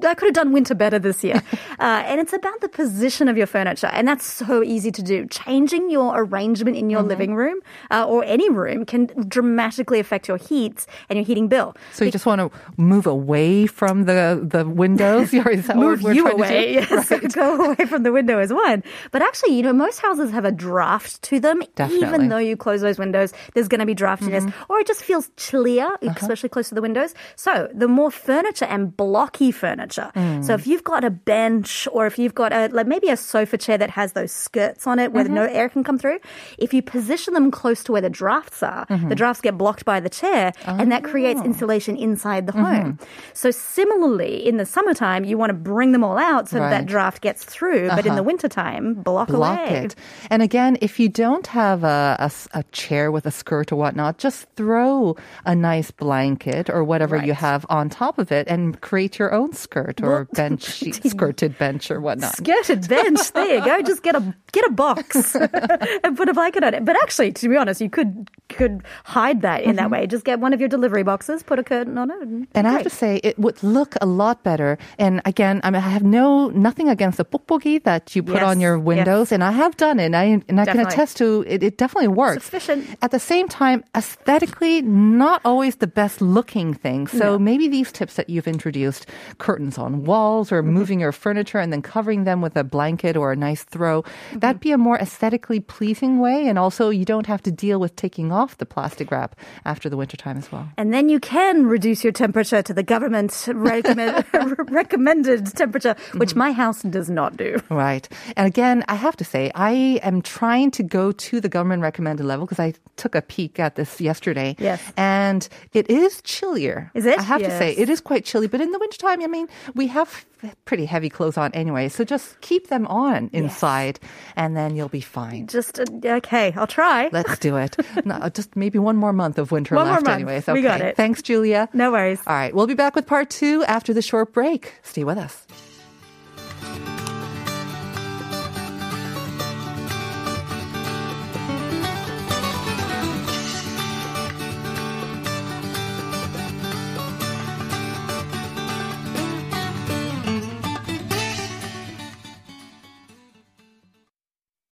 I 0.04 0.16
could 0.16 0.28
have 0.28 0.34
done 0.34 0.52
winter 0.52 0.74
better 0.74 0.98
this 0.98 1.24
year." 1.24 1.44
uh, 1.80 2.04
and 2.06 2.20
it's 2.20 2.34
about 2.34 2.60
the 2.62 2.70
position 2.70 3.28
of 3.28 3.38
your 3.38 3.48
furniture, 3.48 3.88
and 3.94 4.08
that's 4.08 4.26
so 4.26 4.64
easy 4.64 4.92
to 4.92 5.04
do. 5.04 5.28
Changing 5.28 5.92
your 5.92 6.20
arrangement 6.20 6.76
in 6.76 6.90
your 6.90 7.04
living 7.04 7.36
room 7.36 7.60
uh, 7.92 8.06
or 8.08 8.24
any 8.24 8.50
room 8.50 8.86
can 8.86 9.08
dramatically 9.28 10.00
affect 10.00 10.28
your 10.28 10.38
heat 10.38 10.86
and 11.10 11.18
your 11.18 11.26
heating 11.26 11.48
bill. 11.48 11.76
So 11.94 12.06
you 12.06 12.12
just 12.12 12.26
want 12.26 12.42
to 12.42 12.52
move 12.78 13.06
away 13.06 13.68
from 13.68 14.06
the, 14.06 14.42
the 14.44 14.68
windows? 14.68 15.34
Is 15.34 15.68
that 15.68 15.78
move 15.78 16.02
you 16.02 16.28
do? 16.47 16.47
Away. 16.50 16.74
Yes, 16.78 17.10
go 17.34 17.72
away 17.72 17.86
from 17.86 18.04
the 18.04 18.12
window 18.12 18.40
is 18.40 18.52
one. 18.54 18.84
But 19.12 19.22
actually, 19.22 19.56
you 19.56 19.64
know, 19.64 19.74
most 19.74 20.00
houses 20.00 20.32
have 20.32 20.46
a 20.46 20.52
draft 20.52 21.22
to 21.24 21.40
them. 21.40 21.62
Definitely. 21.76 22.08
Even 22.08 22.30
though 22.30 22.38
you 22.38 22.56
close 22.58 22.82
those 22.82 22.98
windows, 23.00 23.34
there's 23.54 23.68
going 23.68 23.80
to 23.80 23.86
be 23.86 23.96
draftiness, 23.96 24.44
Mm-hmm. 24.44 24.72
or 24.72 24.80
it 24.80 24.88
just 24.88 25.04
feels 25.04 25.30
chillier, 25.38 25.86
Uh-huh. 25.88 26.14
especially 26.22 26.50
close 26.50 26.70
to 26.70 26.76
the 26.76 26.82
windows. 26.82 27.14
So 27.36 27.70
the 27.74 27.88
more 27.88 28.12
furniture 28.12 28.66
and 28.66 28.96
blocky 28.96 29.52
furniture. 29.52 30.12
Mm. 30.16 30.44
So 30.46 30.54
if 30.54 30.68
you've 30.68 30.84
got 30.84 31.04
a 31.04 31.10
bench, 31.10 31.88
or 31.92 32.06
if 32.06 32.18
you've 32.20 32.36
got 32.36 32.54
a 32.54 32.68
like 32.72 32.88
maybe 32.88 33.10
a 33.10 33.18
sofa 33.18 33.58
chair 33.58 33.78
that 33.78 33.90
has 33.92 34.14
those 34.14 34.32
skirts 34.32 34.86
on 34.88 35.00
it 35.00 35.12
where 35.14 35.24
Mm-hmm. 35.26 35.34
no 35.34 35.44
air 35.44 35.68
can 35.70 35.84
come 35.84 35.98
through, 35.98 36.20
if 36.58 36.74
you 36.74 36.82
position 36.82 37.34
them 37.34 37.50
close 37.52 37.84
to 37.86 37.92
where 37.92 38.02
the 38.02 38.10
drafts 38.10 38.62
are, 38.64 38.86
Mm-hmm. 38.88 39.10
the 39.10 39.16
drafts 39.16 39.42
get 39.42 39.58
blocked 39.58 39.84
by 39.86 40.00
the 40.00 40.10
chair, 40.10 40.54
and 40.66 40.92
that 40.92 41.04
creates 41.04 41.42
Oh. 41.42 41.46
insulation 41.46 41.98
inside 41.98 42.46
the 42.48 42.54
Mm-hmm. 42.54 42.64
home. 42.76 43.00
So 43.34 43.52
similarly, 43.52 44.46
in 44.48 44.58
the 44.58 44.66
summertime, 44.66 45.24
you 45.24 45.38
want 45.38 45.50
to 45.50 45.54
bring 45.54 45.92
them 45.92 46.04
all 46.04 46.18
out 46.18 46.37
so 46.46 46.60
that 46.60 46.70
that 46.70 46.86
draft 46.86 47.22
gets 47.22 47.44
through, 47.44 47.90
but 47.90 48.06
in 48.06 48.14
the 48.14 48.22
uh-huh. 48.22 48.24
wintertime, 48.24 48.94
block, 48.94 49.30
block 49.30 49.60
away. 49.60 49.86
it. 49.86 49.96
And 50.30 50.42
again, 50.42 50.78
if 50.82 51.00
you 51.00 51.10
don't 51.10 51.48
have 51.48 51.84
a 51.84 52.30
a 52.54 52.64
chair 52.72 53.12
with 53.12 53.26
a 53.26 53.32
skirt 53.32 53.72
or 53.72 53.76
whatnot, 53.76 54.18
just 54.18 54.48
throw 54.56 55.16
a 55.46 55.56
nice 55.56 55.92
blanket 55.92 56.70
or 56.70 56.84
whatever 56.84 57.18
you 57.18 57.34
have 57.34 57.66
on 57.70 57.90
top 57.90 58.20
of 58.20 58.32
it 58.32 58.48
and 58.48 58.80
create 58.82 59.18
your 59.20 59.34
own 59.34 59.54
skirt 59.54 60.02
or 60.02 60.26
bench, 60.34 60.84
skirted 61.06 61.58
bench 61.58 61.90
or 61.90 62.02
whatnot. 62.02 62.36
Skirted 62.36 62.88
bench. 62.88 63.32
There 63.32 63.56
you 63.56 63.66
go. 63.66 63.82
Just 63.88 64.04
get 64.04 64.16
a 64.16 64.36
get 64.52 64.66
a 64.66 64.72
box 64.72 65.36
and 66.04 66.18
put 66.18 66.30
a 66.30 66.34
blanket 66.34 66.64
on 66.64 66.74
it. 66.74 66.86
But 66.86 66.96
actually, 67.02 67.32
to 67.34 67.50
be 67.50 67.58
honest, 67.58 67.82
you 67.82 67.90
could 67.90 68.30
could 68.50 68.84
hide 69.04 69.42
that 69.42 69.64
in 69.64 69.76
that 69.76 69.84
mm-hmm. 69.84 69.92
way. 69.94 70.08
Just 70.08 70.26
get 70.26 70.40
one 70.40 70.54
of 70.54 70.60
your 70.60 70.70
delivery 70.70 71.04
boxes, 71.04 71.44
put 71.44 71.60
a 71.60 71.64
curtain 71.64 71.98
on 71.98 72.12
it. 72.12 72.22
And, 72.22 72.48
And 72.54 72.68
I 72.68 72.72
have 72.72 72.84
to 72.84 72.90
say, 72.90 73.20
it 73.24 73.38
would 73.40 73.62
look 73.64 73.96
a 74.02 74.06
lot 74.06 74.44
better. 74.44 74.78
And 74.98 75.22
again, 75.26 75.62
I 75.64 75.70
mean, 75.70 75.82
I 75.82 75.90
have 75.90 76.04
no 76.04 76.27
nothing 76.68 76.88
against 76.90 77.18
the 77.18 77.26
bokbogi 77.26 77.84
that 77.84 78.16
you 78.16 78.22
put 78.24 78.36
Yes, 78.42 78.44
on 78.52 78.60
your 78.60 78.78
yes. 78.78 78.86
windows, 78.92 79.32
and 79.32 79.44
I 79.44 79.52
have 79.52 79.74
done 79.78 80.00
it. 80.00 80.06
And 80.08 80.16
I 80.16 80.26
and 80.50 80.58
I 80.62 80.66
can 80.66 80.80
attest 80.86 81.18
to 81.18 81.44
it. 81.48 81.64
It 81.64 81.78
definitely 81.78 82.08
works. 82.24 82.44
Sufficient. 82.44 82.86
At 83.02 83.12
the 83.12 83.20
same 83.20 83.48
time, 83.48 83.84
aesthetically, 83.96 84.82
not 84.84 85.42
always 85.44 85.78
the 85.78 85.88
best 86.02 86.22
looking 86.22 86.74
thing. 86.74 87.08
So 87.08 87.38
maybe 87.40 87.68
these 87.68 87.92
tips 87.92 88.16
that 88.16 88.30
you've 88.30 88.48
introduced, 88.48 89.06
curtains 89.38 89.78
on 89.78 90.04
walls 90.06 90.52
or 90.52 90.60
Mm-hmm. 90.62 90.74
moving 90.80 91.00
your 91.06 91.12
furniture 91.14 91.60
and 91.60 91.72
then 91.74 91.82
covering 91.82 92.24
them 92.26 92.42
with 92.42 92.56
a 92.58 92.64
blanket 92.64 93.16
or 93.18 93.32
a 93.32 93.36
nice 93.36 93.64
throw, 93.64 94.02
Mm-hmm. 94.02 94.40
that'd 94.40 94.60
be 94.62 94.72
a 94.72 94.78
more 94.78 94.98
aesthetically 94.98 95.60
pleasing 95.60 96.20
way. 96.20 96.48
And 96.50 96.58
also, 96.58 96.90
you 96.90 97.06
don't 97.06 97.28
have 97.28 97.42
to 97.44 97.52
deal 97.52 97.80
with 97.80 97.96
taking 97.96 98.32
off 98.32 98.58
the 98.58 98.66
plastic 98.66 99.12
wrap 99.12 99.36
after 99.66 99.90
the 99.90 99.98
wintertime 99.98 100.38
as 100.38 100.52
well. 100.52 100.66
And 100.78 100.94
then 100.94 101.10
you 101.10 101.20
can 101.20 101.66
reduce 101.68 102.04
your 102.04 102.14
temperature 102.14 102.62
to 102.62 102.74
the 102.74 102.84
government 102.84 103.32
recommend, 103.54 104.26
recommended 104.82 105.46
temperature, 105.56 105.96
which 106.20 106.32
Mm-hmm. 106.32 106.40
my 106.40 106.52
house 106.52 106.82
does 106.84 107.10
not 107.10 107.38
do. 107.38 107.62
Right. 107.70 108.08
And 108.36 108.48
again, 108.48 108.84
I 108.88 108.96
have 108.96 109.16
to 109.18 109.24
say, 109.24 109.52
I 109.54 110.00
am 110.04 110.22
trying 110.22 110.72
to 110.72 110.84
go 110.84 111.12
to 111.12 111.40
the 111.42 111.50
government 111.50 111.82
recommended 111.84 112.26
level 112.26 112.46
because 112.46 112.60
I 112.60 112.74
took 112.96 113.14
a 113.16 113.22
peek 113.22 113.60
at 113.60 113.76
this 113.76 114.02
yesterday. 114.02 114.56
Yes. 114.60 114.82
And 114.98 115.48
it 115.74 115.90
is 115.90 116.22
chillier. 116.24 116.90
Is 116.96 117.06
it? 117.06 117.20
I 117.20 117.22
have 117.24 117.42
to 117.42 117.52
say, 117.58 117.72
it 117.76 117.90
is 117.90 118.02
quite 118.02 118.26
chilly. 118.26 118.48
But 118.48 118.62
in 118.62 118.72
the 118.72 118.80
wintertime, 118.80 119.22
I 119.22 119.28
mean, 119.28 119.48
we 119.76 119.88
have 119.88 120.26
pretty 120.66 120.86
heavy 120.86 121.10
clothes 121.10 121.38
on 121.38 121.52
anyway. 121.54 121.90
So 121.90 122.04
just 122.04 122.40
keep 122.42 122.68
them 122.68 122.86
on 122.88 123.30
inside 123.34 124.00
and 124.36 124.56
then 124.58 124.76
you'll 124.76 124.90
be 124.90 125.02
fine. 125.02 125.48
Just 125.48 125.80
uh, 125.80 125.86
okay, 126.06 126.54
I'll 126.56 126.68
try. 126.68 127.10
Let's 127.12 127.38
do 127.40 127.58
it. 127.58 127.76
no, 128.06 128.30
just 128.30 128.56
maybe 128.56 128.80
one 128.80 128.96
more 128.98 129.14
month 129.14 129.38
of 129.38 129.52
winter 129.52 129.76
One 129.76 129.88
more 129.88 129.96
left 129.96 130.08
anyway. 130.08 130.42
We 130.48 130.62
got 130.62 130.82
it. 130.82 130.96
Thanks, 130.96 131.22
Julia. 131.22 131.70
No 131.74 131.92
worries. 131.92 132.22
All 132.26 132.34
right. 132.36 132.54
We'll 132.54 132.68
be 132.68 132.76
back 132.76 132.96
with 132.96 133.06
part 133.08 133.30
two 133.30 133.64
after 133.66 133.94
the 133.94 134.02
short 134.02 134.34
break. 134.34 134.74
Stay 134.84 135.04
with 135.04 135.18
us. 135.18 135.46